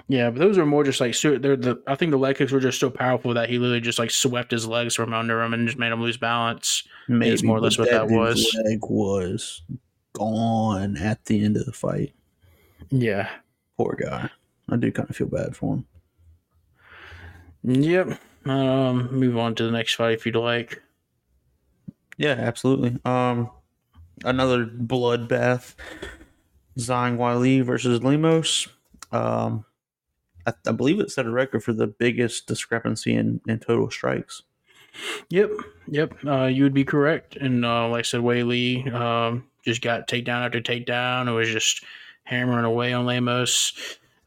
[0.08, 1.82] yeah, but those are more just like they're the.
[1.88, 4.52] I think the leg kicks were just so powerful that he literally just like swept
[4.52, 6.84] his legs from under him and just made him lose balance.
[7.08, 8.46] Maybe it's more or less what that, that was.
[8.66, 9.62] Leg was
[10.18, 12.14] gone at the end of the fight.
[12.90, 13.30] Yeah.
[13.78, 14.30] Poor guy.
[14.70, 15.86] I do kind of feel bad for him.
[17.64, 18.20] Yep.
[18.46, 20.82] Um, move on to the next fight if you'd like.
[22.18, 22.98] Yeah, absolutely.
[23.06, 23.52] Um,
[24.24, 25.76] another bloodbath.
[26.78, 28.68] Zhang Weili versus Lemos.
[29.12, 29.66] Um,
[30.46, 34.44] I, I, believe it set a record for the biggest discrepancy in, in total strikes.
[35.30, 35.52] Yep,
[35.88, 36.14] yep.
[36.26, 37.36] Uh, you would be correct.
[37.36, 41.28] And uh, like I said, Weili um, just got takedown after takedown.
[41.28, 41.84] It was just
[42.24, 43.74] hammering away on Lemos,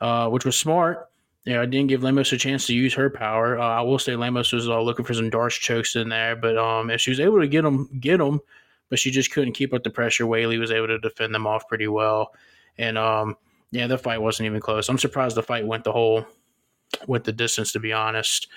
[0.01, 1.09] uh, which was smart.
[1.47, 3.59] Yeah, I didn't give Lemos a chance to use her power.
[3.59, 6.59] Uh, I will say Lemos was uh, looking for some D'Arce chokes in there, but
[6.59, 8.41] um, if she was able to get them, get them,
[8.91, 10.27] but she just couldn't keep up the pressure.
[10.27, 12.35] Weili was able to defend them off pretty well,
[12.77, 13.37] and um,
[13.71, 14.91] yeah, the fight wasn't even close.
[14.91, 16.27] I'm surprised the fight went the whole
[17.07, 18.49] went the distance, to be honest.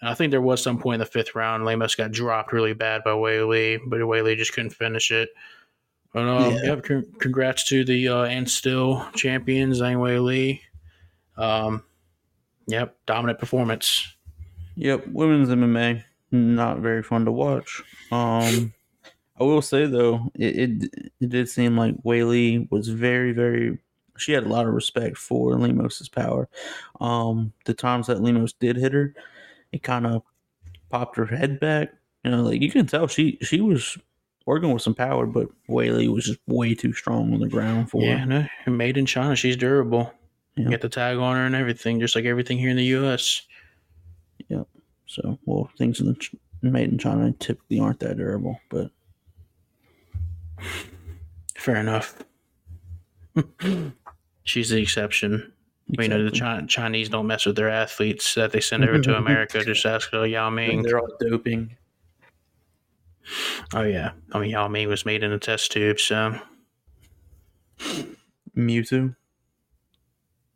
[0.00, 2.72] And I think there was some point in the fifth round, Lemos got dropped really
[2.72, 5.28] bad by Weili, but Weili just couldn't finish it.
[6.12, 6.74] But um, yeah.
[6.74, 6.84] Yep,
[7.18, 10.60] congrats to the uh, and still champion Zhang Weili.
[11.36, 11.84] Um,
[12.66, 14.14] yep, dominant performance.
[14.76, 17.82] Yep, women's MMA not very fun to watch.
[18.10, 18.72] Um,
[19.38, 23.78] I will say though, it, it it did seem like Weili was very very.
[24.18, 26.48] She had a lot of respect for Lemos's power.
[27.00, 29.14] Um, the times that Lemos did hit her,
[29.72, 30.22] it kind of
[30.90, 31.92] popped her head back.
[32.22, 33.98] You know, like you can tell she she was
[34.46, 38.02] working with some power, but Weili was just way too strong on the ground for
[38.02, 38.50] yeah, her.
[38.66, 39.36] no, made in China.
[39.36, 40.12] She's durable.
[40.56, 40.68] Yeah.
[40.68, 43.42] Get the tag on her and everything, just like everything here in the U.S.
[44.48, 44.68] Yep.
[45.06, 46.28] So, well, things in the
[46.62, 48.90] made in China typically aren't that durable, but
[51.56, 52.22] fair enough.
[54.44, 55.52] She's the exception.
[55.88, 56.04] Exactly.
[56.04, 59.64] You know, the Chinese don't mess with their athletes that they send over to America.
[59.64, 60.82] Just ask oh, Yao Ming.
[60.82, 61.76] They're all doping.
[63.74, 66.38] Oh yeah, I mean Yao Ming was made in a test tube, so
[68.56, 69.14] Mewtwo.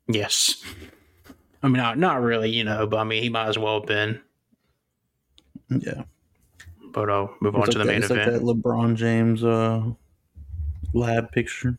[0.08, 0.62] Yes,
[1.62, 3.88] I mean not not really, you know, but I mean he might as well have
[3.88, 4.20] been.
[5.68, 6.02] Yeah,
[6.92, 8.32] but I'll move it's on like to the that, main event.
[8.32, 9.82] Like that LeBron James uh,
[10.92, 11.76] lab picture.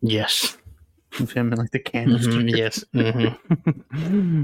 [0.00, 0.56] Yes,
[1.18, 2.30] of him in like the canister.
[2.30, 2.84] Mm-hmm, yes.
[2.94, 4.42] Mm-hmm.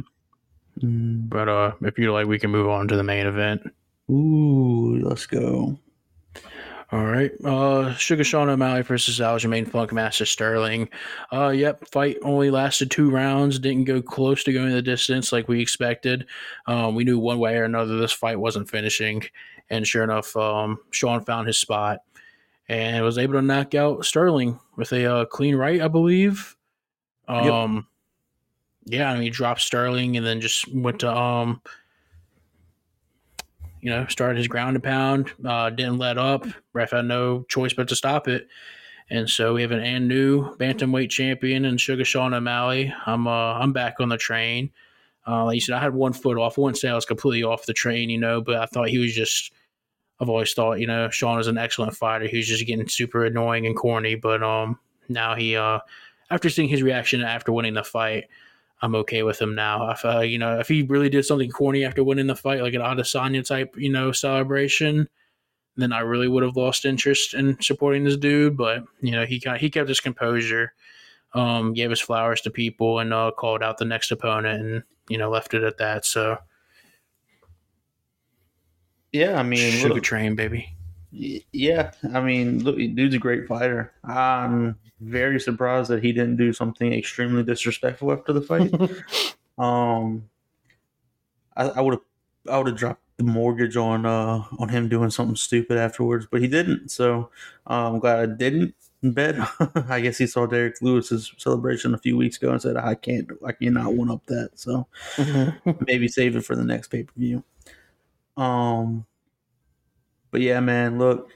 [0.81, 1.29] mm.
[1.29, 3.62] But uh, if you like, we can move on to the main event.
[4.10, 5.78] Ooh, let's go.
[6.92, 7.32] All right.
[7.44, 10.88] Uh, Sugar Sean O'Malley versus Aljamain Funkmaster Sterling.
[11.32, 11.88] Uh, yep.
[11.88, 13.58] Fight only lasted two rounds.
[13.58, 16.26] Didn't go close to going the distance like we expected.
[16.66, 19.24] Um, we knew one way or another this fight wasn't finishing,
[19.70, 22.00] and sure enough, um, Sean found his spot
[22.68, 26.56] and was able to knock out Sterling with a uh, clean right, I believe.
[27.26, 27.88] Um,
[28.86, 29.00] yep.
[29.00, 31.60] yeah, I mean, he dropped Sterling and then just went to um
[33.85, 36.47] you know, started his ground and pound, uh, didn't let up.
[36.73, 38.49] Ref had no choice but to stop it.
[39.11, 42.94] And so we have an and new bantamweight champion and Sugar Sean O'Malley.
[43.05, 44.70] I'm uh, I'm back on the train.
[45.29, 46.59] Uh, like you said, I had one foot off.
[46.59, 48.97] I wouldn't say I was completely off the train, you know, but I thought he
[48.97, 49.53] was just.
[50.18, 52.27] I've always thought, you know, Sean is an excellent fighter.
[52.27, 54.79] He was just getting super annoying and corny, but um,
[55.11, 55.81] now he uh,
[56.31, 58.29] after seeing his reaction after winning the fight,
[58.82, 59.90] I'm okay with him now.
[59.90, 62.74] If uh, you know, if he really did something corny after winning the fight, like
[62.74, 65.08] an Adesanya type, you know, celebration,
[65.76, 68.56] then I really would have lost interest in supporting this dude.
[68.56, 70.72] But you know, he got he kept his composure,
[71.32, 75.18] um, gave his flowers to people, and uh, called out the next opponent, and you
[75.18, 76.04] know, left it at that.
[76.04, 76.38] So,
[79.12, 80.73] yeah, I mean, sugar train, baby.
[81.16, 83.92] Yeah, I mean, look, dude's a great fighter.
[84.03, 88.74] I'm very surprised that he didn't do something extremely disrespectful after the fight.
[89.59, 90.29] um,
[91.57, 92.03] I would have,
[92.50, 96.40] I would have dropped the mortgage on uh on him doing something stupid afterwards, but
[96.40, 96.90] he didn't.
[96.90, 97.31] So
[97.68, 99.37] uh, I'm glad I didn't bet.
[99.88, 103.31] I guess he saw Derrick Lewis's celebration a few weeks ago and said, "I can't,
[103.46, 104.88] I cannot one up that." So
[105.87, 107.44] maybe save it for the next pay per view.
[108.37, 109.07] Um,
[110.35, 111.31] but yeah, man, look,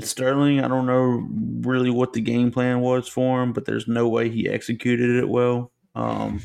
[0.00, 1.24] Sterling, I don't know
[1.68, 5.28] really what the game plan was for him, but there's no way he executed it
[5.28, 5.70] well.
[5.94, 6.40] Um,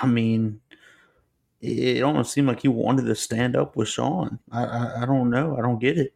[0.00, 0.62] I mean,
[1.60, 4.38] it almost seemed like he wanted to stand up with Sean.
[4.50, 5.58] I, I, I don't know.
[5.58, 6.14] I don't get it.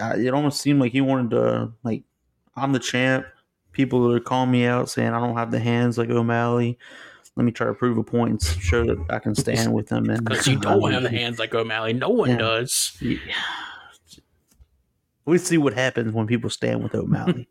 [0.00, 2.04] I, it almost seemed like he wanted to, like,
[2.56, 3.26] I'm the champ.
[3.72, 6.78] People are calling me out saying I don't have the hands like O'Malley.
[7.36, 10.08] Let me try to prove a point and show that I can stand with them.
[10.08, 12.38] And because you don't have the hands like O'Malley, no one yeah.
[12.38, 12.96] does.
[13.00, 13.34] Yeah
[15.24, 17.48] we see what happens when people stand with O'Malley.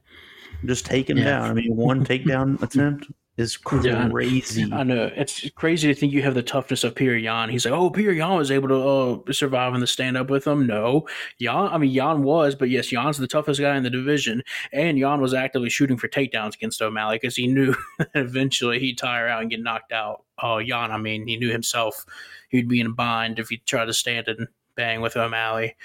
[0.64, 1.24] Just take him yeah.
[1.24, 1.50] down.
[1.50, 4.62] I mean, one takedown attempt is crazy.
[4.62, 7.50] Yeah, I know it's crazy to think you have the toughness of Petr Yan.
[7.50, 10.46] He's like, oh, Petr Yan was able to uh, survive in the stand up with
[10.46, 10.66] him.
[10.66, 11.06] No,
[11.38, 11.68] Yan.
[11.68, 15.20] I mean, Yan was, but yes, Yan's the toughest guy in the division, and Yan
[15.20, 17.74] was actively shooting for takedowns against O'Malley because he knew
[18.14, 20.24] eventually he'd tire out and get knocked out.
[20.42, 20.90] Oh, uh, Yan.
[20.90, 22.06] I mean, he knew himself
[22.48, 25.76] he'd be in a bind if he tried to stand and bang with O'Malley.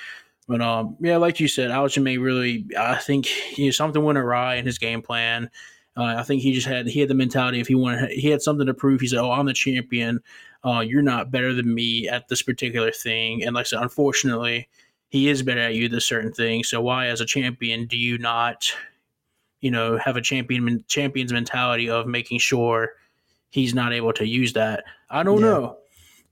[0.47, 4.55] But um, yeah, like you said, May really, I think you know, something went awry
[4.55, 5.49] in his game plan.
[5.97, 8.41] Uh, I think he just had he had the mentality if he wanted he had
[8.41, 9.01] something to prove.
[9.01, 10.21] He said, "Oh, I'm the champion.
[10.63, 14.69] Uh, you're not better than me at this particular thing." And like I said, unfortunately,
[15.09, 16.63] he is better at you this certain thing.
[16.63, 18.73] So why, as a champion, do you not,
[19.59, 22.93] you know, have a champion champion's mentality of making sure
[23.49, 24.85] he's not able to use that?
[25.09, 25.47] I don't yeah.
[25.47, 25.77] know.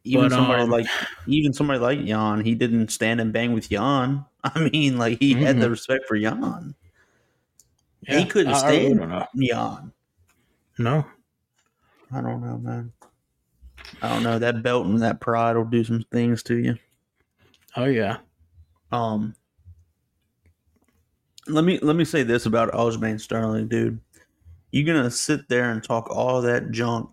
[0.05, 0.87] Even but, somebody um, like
[1.27, 4.23] even somebody like Yan, he didn't stand and bang with Yan.
[4.45, 5.43] I mean, like he mm-hmm.
[5.43, 5.71] had the mm-hmm.
[5.71, 6.75] respect for Yan.
[8.07, 9.91] Yeah, he couldn't stand Yan.
[10.77, 11.05] No,
[12.11, 12.93] I don't know, man.
[14.01, 14.39] I don't know.
[14.39, 16.77] That belt and that pride will do some things to you.
[17.75, 18.17] Oh yeah.
[18.91, 19.35] Um.
[21.47, 23.99] Let me let me say this about Aljamain Sterling, dude.
[24.71, 27.09] You're gonna sit there and talk all that junk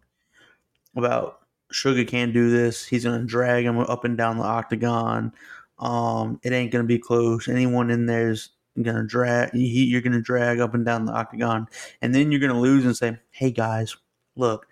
[0.95, 1.41] about
[1.73, 2.85] Sugar can't do this.
[2.85, 5.33] He's gonna drag him up and down the octagon.
[5.79, 7.49] Um, it ain't gonna be close.
[7.49, 8.51] Anyone in there's
[8.85, 9.53] gonna drag.
[9.53, 11.69] He, you're gonna drag up and down the octagon,
[12.03, 13.97] and then you're gonna lose and say, "Hey guys,
[14.35, 14.67] look,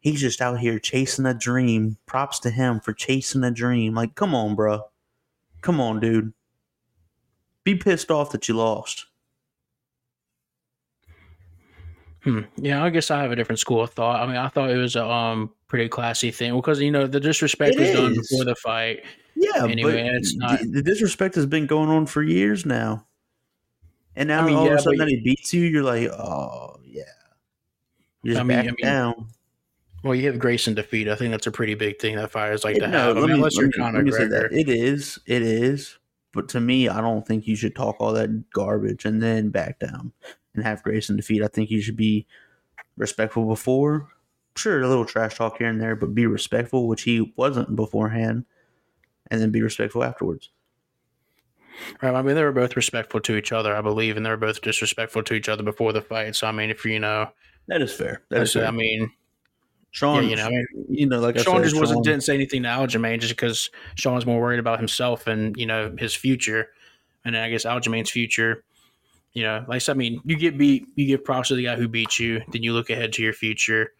[0.00, 1.96] he's just out here chasing a dream.
[2.06, 3.94] Props to him for chasing a dream.
[3.94, 4.82] Like, come on, bro.
[5.60, 6.32] Come on, dude.
[7.64, 9.06] Be pissed off that you lost."
[12.24, 12.42] Hmm.
[12.56, 14.20] Yeah, I guess I have a different school of thought.
[14.20, 17.18] I mean, I thought it was a um pretty classy thing because you know the
[17.18, 17.96] disrespect it was is.
[17.96, 19.02] done before the fight.
[19.34, 23.06] Yeah, anyway, it's not the disrespect has been going on for years now,
[24.16, 26.08] and now I mean, all yeah, of a sudden that he beats you, you're like,
[26.08, 27.02] oh yeah,
[28.22, 29.28] you just I mean, back I mean, down.
[30.04, 31.08] Well, you have grace and defeat.
[31.08, 33.16] I think that's a pretty big thing that fighters like it, to no, have.
[33.16, 34.50] I mean, me, unless you're Conor McGregor.
[34.50, 35.98] It is, it is.
[36.32, 39.78] But to me, I don't think you should talk all that garbage and then back
[39.78, 40.12] down
[40.54, 41.42] and have grace and defeat.
[41.42, 42.26] I think you should be
[42.96, 44.08] respectful before
[44.56, 48.44] sure a little trash talk here and there, but be respectful, which he wasn't beforehand,
[49.30, 50.50] and then be respectful afterwards.
[52.00, 52.14] Right.
[52.14, 54.60] I mean, they were both respectful to each other, I believe, and they were both
[54.60, 56.36] disrespectful to each other before the fight.
[56.36, 57.30] So, I mean, if you know,
[57.68, 58.22] that is fair.
[58.30, 58.66] That is fair.
[58.66, 59.10] I mean,
[59.92, 62.22] Sean, Yeah, you know, I mean, you know, like I Sean said, just wasn't didn't
[62.22, 65.94] say anything to Aljamain just because Sean was more worried about himself and you know
[65.98, 66.70] his future,
[67.24, 68.64] and then I guess Aljamain's future.
[69.34, 71.88] You know, like I mean, you get beat, you give props to the guy who
[71.88, 73.92] beat you, then you look ahead to your future,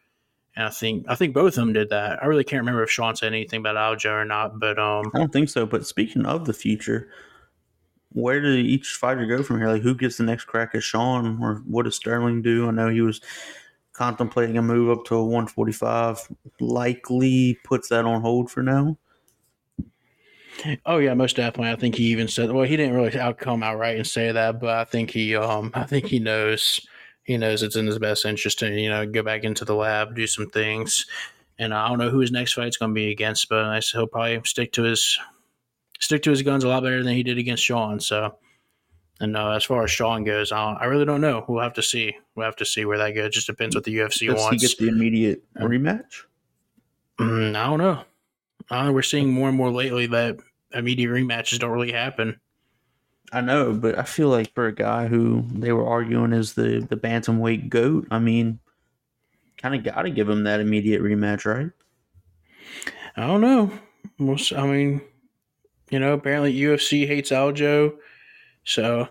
[0.57, 2.23] and I think I think both of them did that.
[2.23, 5.19] I really can't remember if Sean said anything about Aljo or not, but um, I
[5.19, 5.67] don't think so.
[5.67, 7.11] But speaking of the future,
[8.15, 9.69] where did each fighter go from here?
[9.69, 12.69] Like, who gets the next crack at Sean, or what does Sterling do?
[12.69, 13.21] I know he was
[13.93, 16.29] contemplating a move up to a 145.
[16.61, 18.97] Likely puts that on hold for now.
[20.87, 21.73] Oh yeah, most definitely.
[21.73, 24.71] I think he even said, well, he didn't really come outright and say that, but
[24.71, 26.81] I think he, um, I think he knows,
[27.25, 30.15] he knows it's in his best interest to you know go back into the lab,
[30.15, 31.07] do some things,
[31.59, 34.07] and I don't know who his next fight's going to be against, but I he'll
[34.07, 35.19] probably stick to his
[36.03, 38.01] stick to his guns a lot better than he did against Sean.
[38.01, 38.35] So,
[39.21, 41.45] and uh, as far as Sean goes, I, I really don't know.
[41.49, 42.15] We'll have to see.
[42.35, 43.33] We'll have to see where that goes.
[43.33, 44.19] Just depends what the UFC wants.
[44.19, 44.75] Does he wants.
[44.75, 45.63] get the immediate Yeah.
[45.67, 46.25] rematch?
[47.21, 48.05] Mm, I don't know.
[48.71, 50.39] Uh, we're seeing more and more lately that
[50.75, 52.41] immediate rematches don't really happen.
[53.33, 56.87] I know, but I feel like for a guy who they were arguing is the
[56.89, 58.59] the bantamweight goat, I mean,
[59.57, 61.71] kind of got to give him that immediate rematch, right?
[63.17, 63.71] I don't know.
[64.21, 65.01] I mean,
[65.93, 67.95] you know, apparently UFC hates Aljo,
[68.65, 69.09] so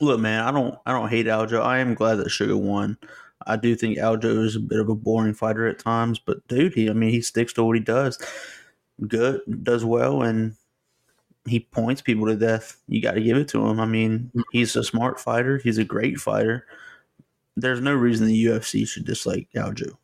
[0.00, 1.60] Look, man, I don't I don't hate Aljo.
[1.60, 2.98] I am glad that Sugar won.
[3.46, 6.74] I do think Aljo is a bit of a boring fighter at times, but dude,
[6.74, 8.18] he I mean he sticks to what he does.
[9.06, 10.54] Good, does well, and
[11.46, 12.80] he points people to death.
[12.88, 13.80] You got to give it to him.
[13.80, 15.58] I mean, he's a smart fighter.
[15.58, 16.66] He's a great fighter.
[17.56, 19.96] There's no reason the UFC should dislike Aljo.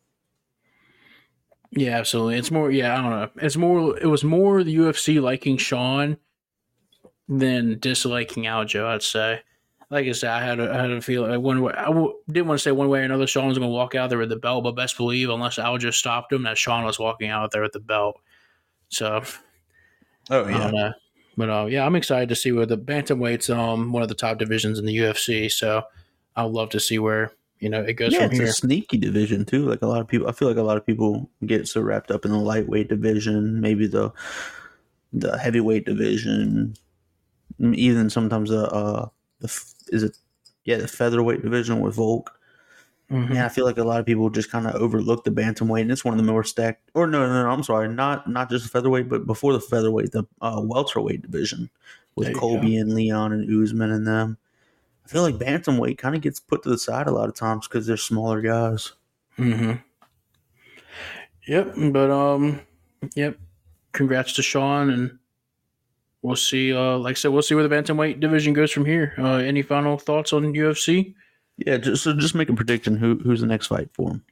[1.75, 2.37] Yeah, absolutely.
[2.37, 3.29] It's more, yeah, I don't know.
[3.41, 6.17] It's more, it was more the UFC liking Sean
[7.27, 8.85] than disliking Aljo.
[8.85, 9.41] I'd say.
[9.91, 11.73] Like I said, I had a, I had a feeling like one way.
[11.77, 13.27] I w- didn't want to say one way or another.
[13.27, 15.93] Sean was going to walk out there with the belt, but best believe, unless Aljo
[15.93, 18.19] stopped him, that Sean was walking out there with the belt.
[18.89, 19.21] So
[20.29, 20.93] Oh I don't know.
[21.37, 24.37] But uh, yeah, I'm excited to see where the bantamweight's um one of the top
[24.37, 25.51] divisions in the UFC.
[25.51, 25.83] So
[26.35, 28.47] I'd love to see where you know it goes yeah, from it's here.
[28.47, 29.65] a sneaky division too.
[29.65, 32.11] Like a lot of people, I feel like a lot of people get so wrapped
[32.11, 34.11] up in the lightweight division, maybe the
[35.13, 36.75] the heavyweight division,
[37.59, 39.07] even sometimes the uh
[39.39, 39.47] the
[39.89, 40.17] is it
[40.65, 42.31] yeah the featherweight division with Volk.
[43.11, 43.35] Mhm.
[43.35, 45.91] Yeah, I feel like a lot of people just kind of overlook the bantamweight, and
[45.91, 46.89] it's one of the more stacked.
[46.95, 50.11] Or no, no, no, I'm sorry, not not just the featherweight, but before the featherweight,
[50.11, 51.69] the uh, welterweight division
[52.15, 54.37] with Colby and Leon and Usman and them.
[55.05, 57.67] I feel like bantamweight kind of gets put to the side a lot of times
[57.67, 58.93] because they're smaller guys.
[59.37, 59.73] Mm-hmm.
[61.47, 62.61] Yep, but um,
[63.15, 63.37] yep.
[63.91, 65.17] Congrats to Sean, and
[66.23, 66.73] we'll see.
[66.73, 69.13] Uh, like I said, we'll see where the bantamweight division goes from here.
[69.17, 71.13] Uh, any final thoughts on UFC?
[71.57, 72.97] Yeah, just so just make a prediction.
[72.97, 74.25] Who who's the next fight for him?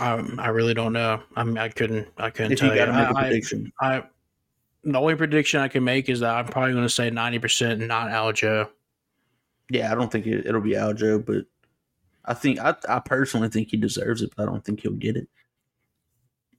[0.00, 1.22] I I really don't know.
[1.36, 2.08] I mean, I couldn't.
[2.16, 4.02] I couldn't If tell you got to make a I- I
[4.84, 7.80] the only prediction I can make is that I'm probably going to say ninety percent
[7.80, 8.68] not Aljo.
[9.70, 11.44] Yeah, I don't think it, it'll be Aljo, but
[12.24, 15.16] I think I I personally think he deserves it, but I don't think he'll get
[15.16, 15.28] it.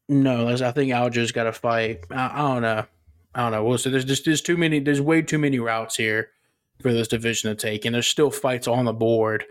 [0.07, 2.05] No, I think Aljo's got to fight.
[2.09, 2.85] I, I don't know.
[3.35, 3.63] I don't know.
[3.63, 4.79] Well, so there's just there's too many.
[4.79, 6.31] There's way too many routes here
[6.81, 9.45] for this division to take, and there's still fights on the board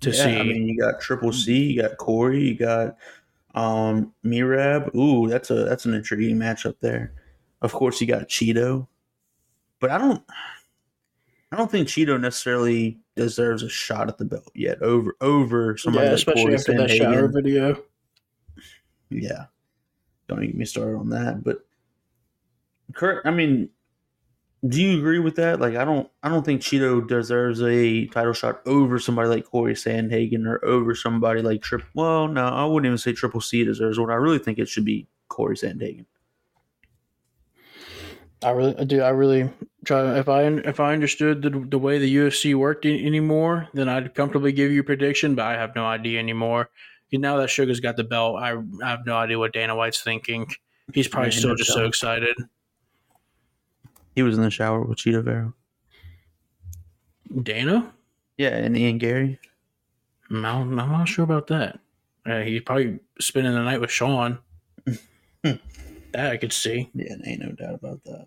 [0.00, 0.36] to yeah, see.
[0.36, 2.96] I mean, you got Triple C, you got Corey, you got
[3.54, 4.94] um Merab.
[4.94, 7.12] Ooh, that's a that's an intriguing matchup there.
[7.60, 8.86] Of course, you got Chito,
[9.80, 10.22] but I don't
[11.50, 16.04] I don't think Chito necessarily deserves a shot at the belt yet over over somebody
[16.04, 17.82] yeah, like especially Corey after that shower video.
[19.10, 19.46] Yeah.
[20.28, 21.42] Don't even get me started on that.
[21.42, 21.66] But
[22.92, 23.70] Kurt, I mean,
[24.66, 25.60] do you agree with that?
[25.60, 29.74] Like I don't I don't think Chito deserves a title shot over somebody like Corey
[29.74, 33.98] Sandhagen or over somebody like Trip well, no, I wouldn't even say Triple C deserves
[33.98, 34.10] one.
[34.10, 36.04] I really think it should be Corey Sandhagen.
[38.42, 39.00] I really do.
[39.02, 39.50] I really
[39.84, 40.18] try.
[40.18, 44.14] If I if I understood the the way the UFC worked a- anymore, then I'd
[44.14, 45.34] comfortably give you a prediction.
[45.34, 46.70] But I have no idea anymore.
[47.12, 50.00] And now that Sugar's got the belt, I, I have no idea what Dana White's
[50.02, 50.46] thinking.
[50.92, 52.36] He's probably still just so excited.
[54.14, 55.52] He was in the shower with Chito Vera.
[57.42, 57.92] Dana?
[58.36, 59.38] Yeah, and Ian Garry.
[60.30, 61.78] I'm not, I'm not sure about that.
[62.26, 64.38] Uh, he's probably spending the night with Sean.
[66.12, 66.90] that I could see.
[66.94, 68.26] Yeah, ain't no doubt about that.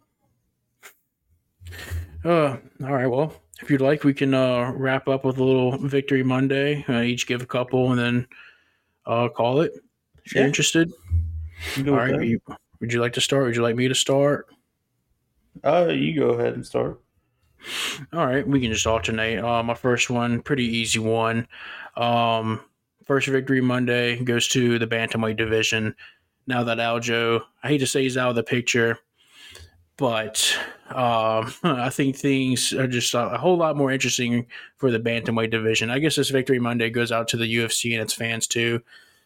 [2.23, 3.07] Uh, all right.
[3.07, 6.85] Well, if you'd like, we can uh, wrap up with a little Victory Monday.
[6.87, 8.27] Uh, each give a couple and then
[9.05, 9.73] uh, call it.
[10.25, 10.91] If you're interested.
[11.79, 12.17] All right.
[12.17, 12.25] that.
[12.25, 12.39] You,
[12.79, 13.45] would you like to start?
[13.45, 14.47] Would you like me to start?
[15.63, 17.01] Uh, you go ahead and start.
[18.13, 19.43] All right, we can just alternate.
[19.43, 21.47] Uh, my first one, pretty easy one.
[21.95, 22.61] Um,
[23.05, 25.95] first victory Monday goes to the bantamweight division.
[26.51, 28.99] Now that Aljo, I hate to say he's out of the picture,
[29.95, 30.53] but
[30.89, 35.89] um, I think things are just a, whole lot more interesting for the bantamweight division.
[35.89, 38.81] I guess this victory Monday goes out to the UFC and its fans too,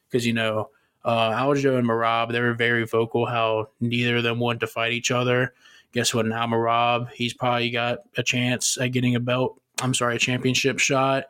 [0.08, 0.70] because you know
[1.04, 4.92] uh, Aljo and Merab they were very vocal how neither of them wanted to fight
[4.92, 5.56] each other.
[5.94, 6.28] Guess what?
[6.28, 9.60] Now Merab he's probably got a chance at getting a belt.
[9.82, 11.24] I'm sorry, a championship shot.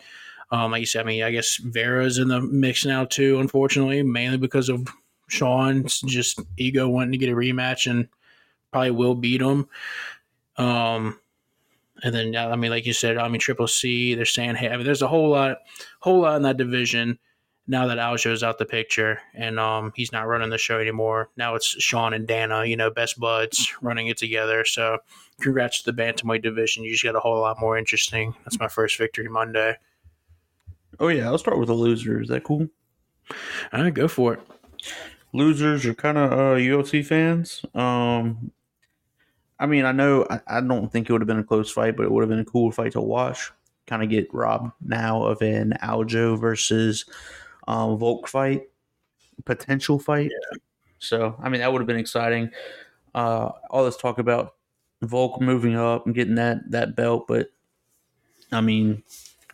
[0.51, 3.39] Um, like you said, I mean, I guess Vera's in the mix now too.
[3.39, 4.85] Unfortunately, mainly because of
[5.27, 8.07] Sean's just ego wanting to get a rematch and
[8.71, 9.67] probably will beat him.
[10.57, 11.19] Um,
[12.03, 14.15] and then I mean, like you said, I mean, Triple C.
[14.15, 15.59] They're saying, hey, I mean, there's a whole lot,
[15.99, 17.19] whole lot in that division
[17.67, 21.29] now that Aljo's out the picture and um, he's not running the show anymore.
[21.35, 24.65] Now it's Sean and Dana, you know, best buds running it together.
[24.65, 24.99] So,
[25.41, 26.83] congrats to the bantamweight division.
[26.83, 28.35] You just got a whole lot more interesting.
[28.43, 29.77] That's my first victory Monday.
[30.99, 32.21] Oh yeah, I'll start with the loser.
[32.21, 32.67] Is that cool?
[33.73, 34.39] All right, go for it.
[35.35, 37.65] Losers are kind of uh, UFC fans.
[37.75, 38.51] Um,
[39.59, 41.97] I mean, I know I, I don't think it would have been a close fight,
[41.97, 43.51] but it would have been a cool fight to watch.
[43.85, 47.05] Kind of get robbed now of an Aljo versus
[47.67, 48.63] um, Volk fight,
[49.43, 50.31] potential fight.
[50.31, 50.57] Yeah.
[50.99, 52.49] So, I mean, that would have been exciting.
[53.13, 54.55] Uh, all this talk about
[55.01, 57.49] Volk moving up and getting that that belt, but
[58.51, 59.03] I mean,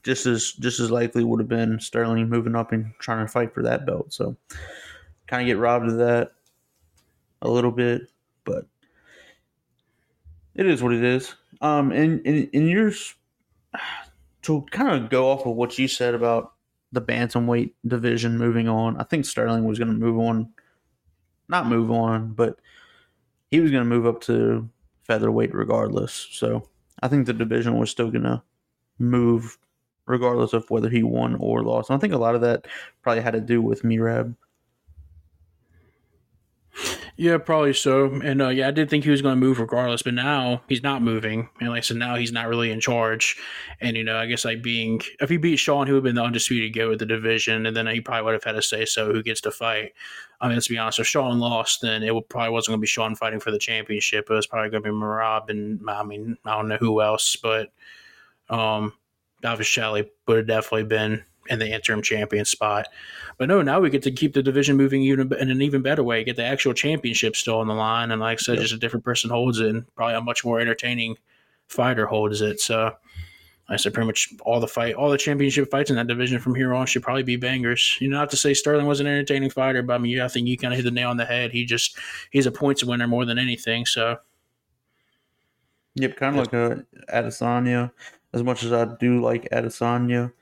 [0.04, 3.54] just as just as likely would have been Sterling moving up and trying to fight
[3.54, 4.14] for that belt.
[4.14, 4.36] So,
[5.32, 6.34] kind of get robbed of that
[7.42, 8.12] a little bit,
[8.44, 8.66] but
[10.54, 11.34] it is what it is.
[11.62, 13.16] Um, and in in yours,
[14.44, 16.54] to kind of go off of what you said about
[16.92, 20.50] the bantamweight division moving on, I think Sterling was going to move on,
[21.48, 22.60] not move on, but
[23.50, 24.70] he was going to move up to
[25.04, 26.28] featherweight regardless.
[26.32, 26.68] So
[27.02, 28.44] I think the division was still going to
[29.00, 29.58] move
[30.08, 31.90] regardless of whether he won or lost.
[31.90, 32.68] And I think a lot of that
[33.02, 34.36] probably had to do with Merab
[37.18, 38.06] yeah, probably so.
[38.06, 40.84] And uh, yeah, I did think he was going to move regardless, but now he's
[40.84, 41.50] not moving.
[41.60, 43.38] And like I said, now he's not really in charge.
[43.80, 46.16] And you know, I guess like being if he beat Sean, he would have been
[46.16, 48.86] the undisputed go with the division, and then he probably would have had to say
[48.86, 49.94] so who gets to fight.
[50.40, 51.00] I mean, let's be honest.
[51.00, 54.28] If Sean lost, then it probably wasn't going to be Sean fighting for the championship.
[54.30, 57.36] It was probably going to be Merab, and I mean, I don't know who else,
[57.36, 57.72] but
[58.50, 58.94] um,
[59.42, 62.88] David Shelley would have definitely been in the interim champion spot.
[63.38, 66.04] But no, now we get to keep the division moving even in an even better
[66.04, 66.24] way.
[66.24, 68.64] Get the actual championship still on the line, and like I said, yep.
[68.64, 71.18] just a different person holds it, and probably a much more entertaining
[71.68, 72.60] fighter holds it.
[72.60, 72.96] So.
[73.70, 76.56] I said pretty much all the fight, all the championship fights in that division from
[76.56, 77.96] here on should probably be bangers.
[78.02, 80.48] You know, not to say Sterling was an entertaining fighter, but I mean, I think
[80.48, 81.52] you kind of hit the nail on the head.
[81.52, 81.98] He just
[82.32, 83.86] he's a points winner more than anything.
[83.86, 84.18] So,
[85.96, 87.92] yep, kind of like a Adesanya.
[88.34, 90.34] As much as I do like Adesanya,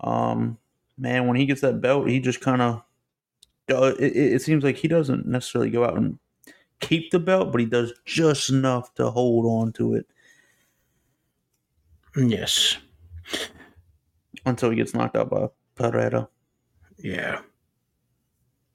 [0.00, 0.58] um,
[0.98, 2.82] man, when he gets that belt, he just kind of
[3.68, 6.18] it, it seems like he doesn't necessarily go out and
[6.80, 10.06] keep the belt, but he does just enough to hold on to it.
[12.16, 12.78] Yes.
[14.44, 16.28] Until he gets knocked out by Pereira.
[16.98, 17.40] Yeah.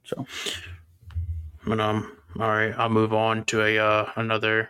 [0.04, 0.26] So.
[1.66, 4.70] But um, all right, I'll move on to a uh, another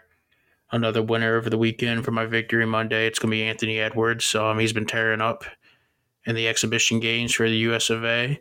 [0.71, 3.07] another winner over the weekend for my victory Monday.
[3.07, 4.35] It's gonna be Anthony Edwards.
[4.35, 5.43] Um, he's been tearing up
[6.25, 8.39] in the exhibition games for the US of A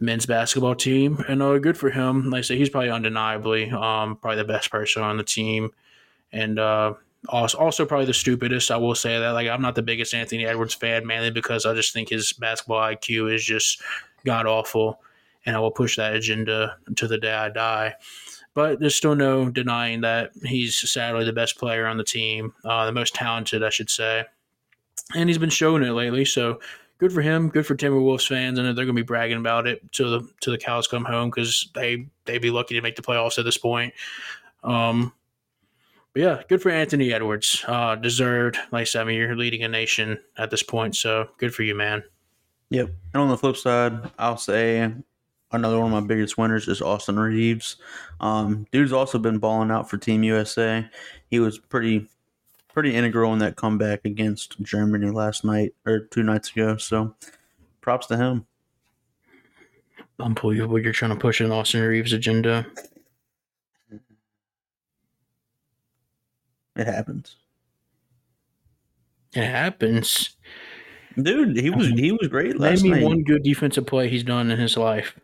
[0.00, 1.22] men's basketball team.
[1.28, 2.30] And uh, good for him.
[2.30, 5.70] Like I say, he's probably undeniably um, probably the best person on the team.
[6.32, 6.94] And uh,
[7.28, 8.70] also, also probably the stupidest.
[8.70, 9.30] I will say that.
[9.30, 12.80] Like I'm not the biggest Anthony Edwards fan, mainly because I just think his basketball
[12.80, 13.82] IQ is just
[14.24, 15.00] god awful,
[15.44, 17.94] and I will push that agenda to the day I die.
[18.54, 22.84] But there's still no denying that he's sadly the best player on the team, uh,
[22.86, 24.24] the most talented, I should say,
[25.14, 26.24] and he's been showing it lately.
[26.24, 26.60] So
[27.00, 27.48] good for him.
[27.48, 30.50] Good for Timberwolves fans, and they're going to be bragging about it to the to
[30.50, 33.58] the cows come home because they they'd be lucky to make the playoffs at this
[33.58, 33.92] point.
[34.62, 35.12] Um,
[36.12, 37.64] but yeah, good for Anthony Edwards.
[37.66, 38.58] Uh, deserved.
[38.70, 41.62] Like I said, I mean, you're leading a nation at this point, so good for
[41.62, 42.04] you, man.
[42.68, 42.90] Yep.
[43.14, 44.92] And on the flip side, I'll say
[45.52, 47.76] another one of my biggest winners is Austin Reaves.
[48.20, 50.88] Um, dude's also been balling out for Team USA.
[51.30, 52.08] He was pretty
[52.72, 56.76] pretty integral in that comeback against Germany last night or two nights ago.
[56.76, 57.14] So
[57.80, 58.46] props to him.
[60.18, 60.78] Unbelievable.
[60.78, 62.66] You're trying to push an Austin Reaves agenda.
[66.76, 67.36] It happens.
[69.34, 70.36] It happens.
[71.20, 73.06] Dude, he was he was great last Name me night.
[73.06, 75.18] one good defensive play he's done in his life.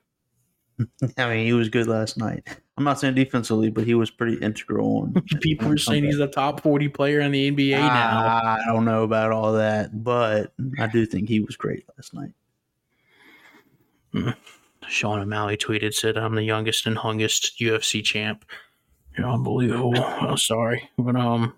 [1.19, 2.47] I mean, he was good last night.
[2.79, 4.99] I'm not saying defensively, but he was pretty integral.
[4.99, 8.19] On, People are saying he's a top 40 player in the NBA now.
[8.19, 12.35] I don't know about all that, but I do think he was great last night.
[14.89, 18.45] Sean O'Malley tweeted said I'm the youngest and hungest UFC champ.
[19.17, 19.97] You're unbelievable.
[19.97, 21.55] I'm sorry, but um,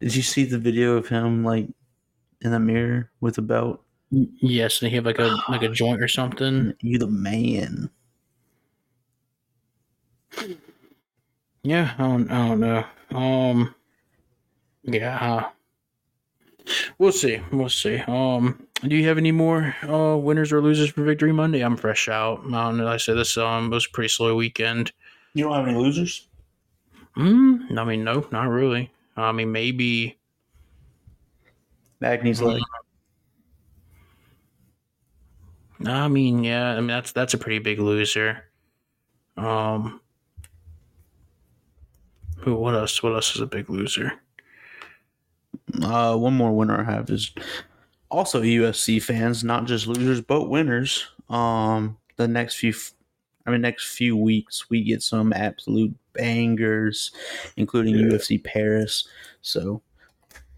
[0.00, 1.68] did you see the video of him like
[2.42, 3.82] in the mirror with a belt?
[4.10, 6.74] Yes, and he had like a like a joint or something.
[6.80, 7.90] You the man.
[11.62, 12.84] Yeah, I don't, I don't know.
[13.10, 13.74] Um,
[14.82, 15.50] yeah,
[16.98, 17.40] we'll see.
[17.52, 17.98] We'll see.
[17.98, 21.60] Um, do you have any more uh winners or losers for Victory Monday?
[21.60, 22.40] I'm fresh out.
[22.46, 22.88] I don't know.
[22.88, 24.92] I said this um was a pretty slow weekend.
[25.34, 26.26] You don't have any losers?
[27.14, 27.56] Hmm.
[27.76, 28.90] I mean, no, not really.
[29.16, 30.18] I mean, maybe
[32.00, 32.62] Magny's leg.
[35.84, 36.70] I mean, yeah.
[36.70, 38.44] I mean, that's that's a pretty big loser.
[39.36, 40.00] Um.
[42.40, 42.54] Who?
[42.56, 43.02] What else?
[43.02, 44.12] What else is a big loser?
[45.82, 47.32] Uh, one more winner I have is
[48.10, 51.06] also UFC fans, not just losers but winners.
[51.28, 52.74] Um, the next few,
[53.46, 57.12] I mean, next few weeks we get some absolute bangers,
[57.56, 58.06] including yeah.
[58.06, 59.06] UFC Paris.
[59.42, 59.82] So,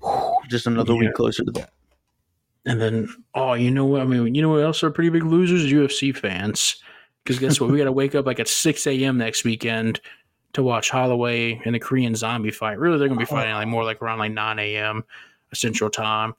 [0.01, 1.01] whew, just another yeah.
[1.01, 1.71] week closer to that.
[2.65, 4.03] And then, oh, you know what?
[4.03, 5.71] I mean, you know what else are pretty big losers?
[5.71, 6.77] UFC fans.
[7.23, 7.71] Because guess what?
[7.71, 9.19] we got to wake up like at 6 a.m.
[9.19, 10.01] next weekend
[10.53, 12.79] to watch Holloway and the Korean Zombie fight.
[12.79, 15.05] Really, they're going to be fighting like more like around like 9 a.m.
[15.55, 16.35] Central Time.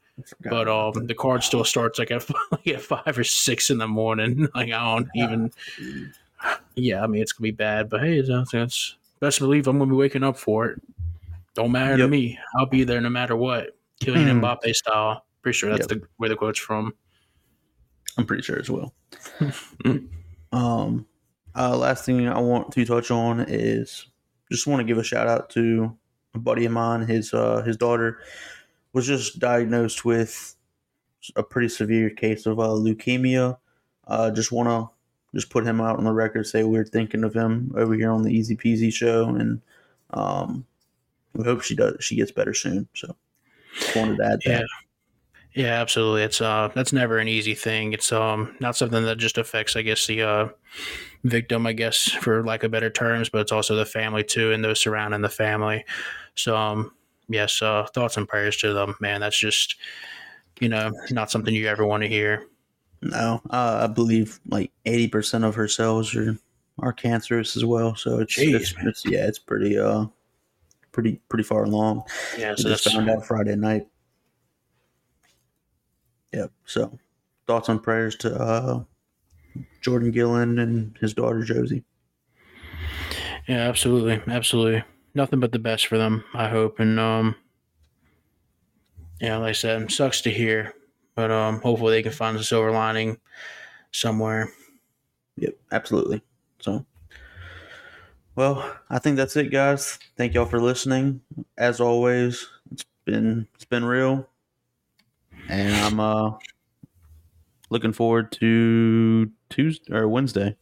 [0.49, 3.87] But um, the card still starts like at, like at five or six in the
[3.87, 4.47] morning.
[4.55, 5.51] Like I don't even.
[6.75, 9.89] Yeah, I mean it's gonna be bad, but hey, that's, it's best believe I'm gonna
[9.89, 10.81] be waking up for it.
[11.55, 11.99] Don't matter yep.
[11.99, 12.37] to me.
[12.57, 13.75] I'll be there no matter what.
[14.01, 14.41] Kylian mm.
[14.41, 15.25] Mbappe style.
[15.41, 16.01] Pretty sure that's yep.
[16.01, 16.93] the where the quote's from.
[18.17, 18.93] I'm pretty sure as well.
[20.51, 21.05] um,
[21.55, 24.07] uh, last thing I want to touch on is
[24.51, 25.95] just want to give a shout out to
[26.33, 27.07] a buddy of mine.
[27.07, 28.19] His uh, his daughter
[28.93, 30.55] was just diagnosed with
[31.35, 33.57] a pretty severe case of uh, leukemia.
[34.07, 34.89] Uh, just want to
[35.33, 38.23] just put him out on the record, say we're thinking of him over here on
[38.23, 39.61] the Easy Peasy show, and
[40.11, 40.65] um,
[41.33, 42.87] we hope she does she gets better soon.
[42.93, 43.15] So
[43.95, 44.59] wanted to add yeah.
[44.59, 44.67] that.
[45.55, 46.23] Yeah, absolutely.
[46.23, 47.93] It's uh that's never an easy thing.
[47.93, 50.47] It's um not something that just affects I guess the uh
[51.23, 54.63] victim, I guess, for lack of better terms, but it's also the family too and
[54.63, 55.85] those surrounding the family.
[56.35, 56.91] So um
[57.29, 59.21] yes, uh thoughts and prayers to them, man.
[59.21, 59.75] That's just
[60.59, 62.45] you know, not something you ever want to hear.
[63.01, 63.41] No.
[63.49, 66.37] Uh, I believe like eighty percent of her cells are
[66.79, 67.95] are cancerous as well.
[67.95, 70.05] So it's, Jeez, it's, it's yeah, it's pretty uh
[70.91, 72.03] pretty pretty far along.
[72.37, 73.87] Yeah, so just found out Friday night.
[76.33, 76.51] Yep.
[76.65, 76.99] So,
[77.47, 78.83] thoughts and prayers to uh,
[79.81, 81.83] Jordan Gillen and his daughter Josie.
[83.47, 84.83] Yeah, absolutely, absolutely.
[85.13, 86.79] Nothing but the best for them, I hope.
[86.79, 87.35] And um,
[89.19, 90.73] yeah, like I said, sucks to hear,
[91.15, 93.17] but um, hopefully they can find a silver lining
[93.91, 94.49] somewhere.
[95.37, 96.21] Yep, absolutely.
[96.59, 96.85] So,
[98.35, 99.99] well, I think that's it, guys.
[100.17, 101.21] Thank y'all for listening.
[101.57, 104.27] As always, it's been it's been real
[105.49, 106.31] and I'm uh
[107.69, 110.55] looking forward to Tuesday or Wednesday.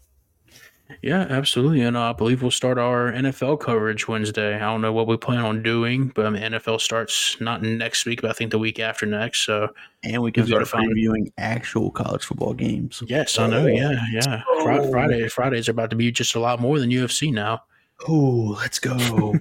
[1.01, 1.81] Yeah, absolutely.
[1.81, 4.55] And uh, I believe we'll start our NFL coverage Wednesday.
[4.55, 8.21] I don't know what we plan on doing, but mean, NFL starts not next week,
[8.21, 9.45] but I think the week after next.
[9.45, 9.69] So,
[10.03, 13.01] and we can start previewing actual college football games.
[13.07, 13.65] Yes, I know.
[13.65, 14.43] Yeah, yeah.
[14.91, 17.63] Friday, Fridays are about to be just a lot more than UFC now.
[18.07, 19.35] Oh, let's go.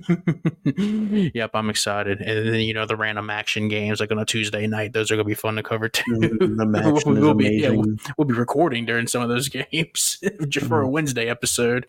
[1.35, 2.21] yep, I'm excited.
[2.21, 5.17] And then, you know, the random action games like on a Tuesday night, those are
[5.17, 6.03] going to be fun to cover too.
[6.13, 10.23] Mm, the we'll, we'll, be, yeah, we'll, we'll, be recording during some of those games
[10.49, 10.91] just for a mm.
[10.91, 11.87] Wednesday episode.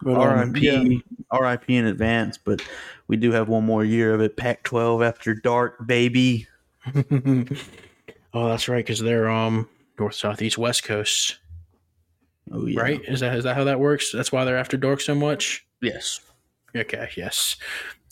[0.00, 1.38] But, um, RIP, yeah.
[1.38, 2.62] RIP in advance, but
[3.08, 4.36] we do have one more year of it.
[4.36, 6.46] Pac 12 after dark, baby.
[8.32, 11.36] oh, that's right, because they're um north, south, east, west coast.
[12.52, 12.80] Oh, yeah.
[12.80, 13.00] Right?
[13.06, 14.12] Is that is that how that works?
[14.12, 15.65] That's why they're after dark so much?
[15.80, 16.20] Yes.
[16.74, 17.56] Okay, yes.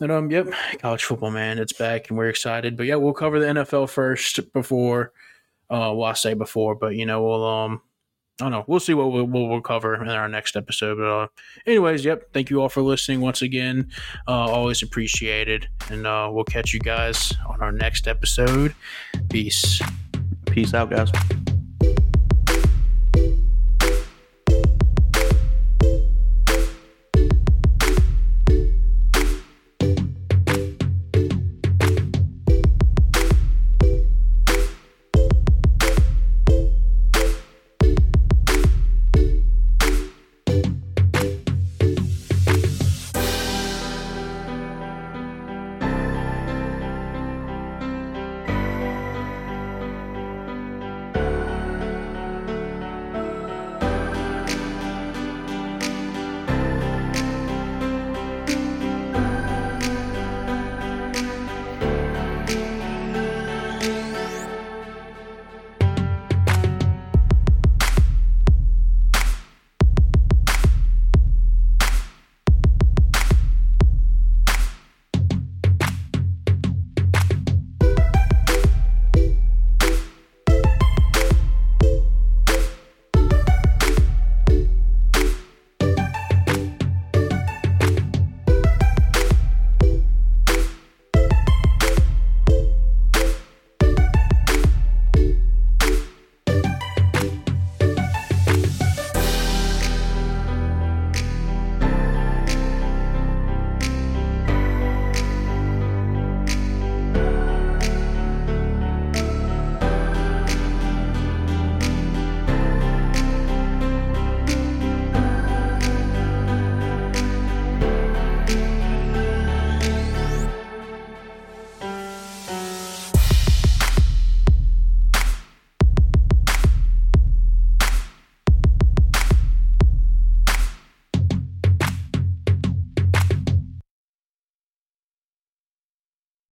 [0.00, 0.48] And um, yep,
[0.78, 2.76] college football, man, it's back, and we're excited.
[2.76, 5.12] But yeah, we'll cover the NFL first before.
[5.70, 7.82] Uh, well, I say before, but you know, we'll um,
[8.40, 8.64] I don't know.
[8.66, 10.98] We'll see what we'll, we'll, cover in our next episode.
[10.98, 11.26] But uh,
[11.66, 12.32] anyways, yep.
[12.32, 13.90] Thank you all for listening once again.
[14.26, 18.74] Uh, always appreciated, and uh, we'll catch you guys on our next episode.
[19.30, 19.80] Peace.
[20.46, 21.10] Peace out, guys.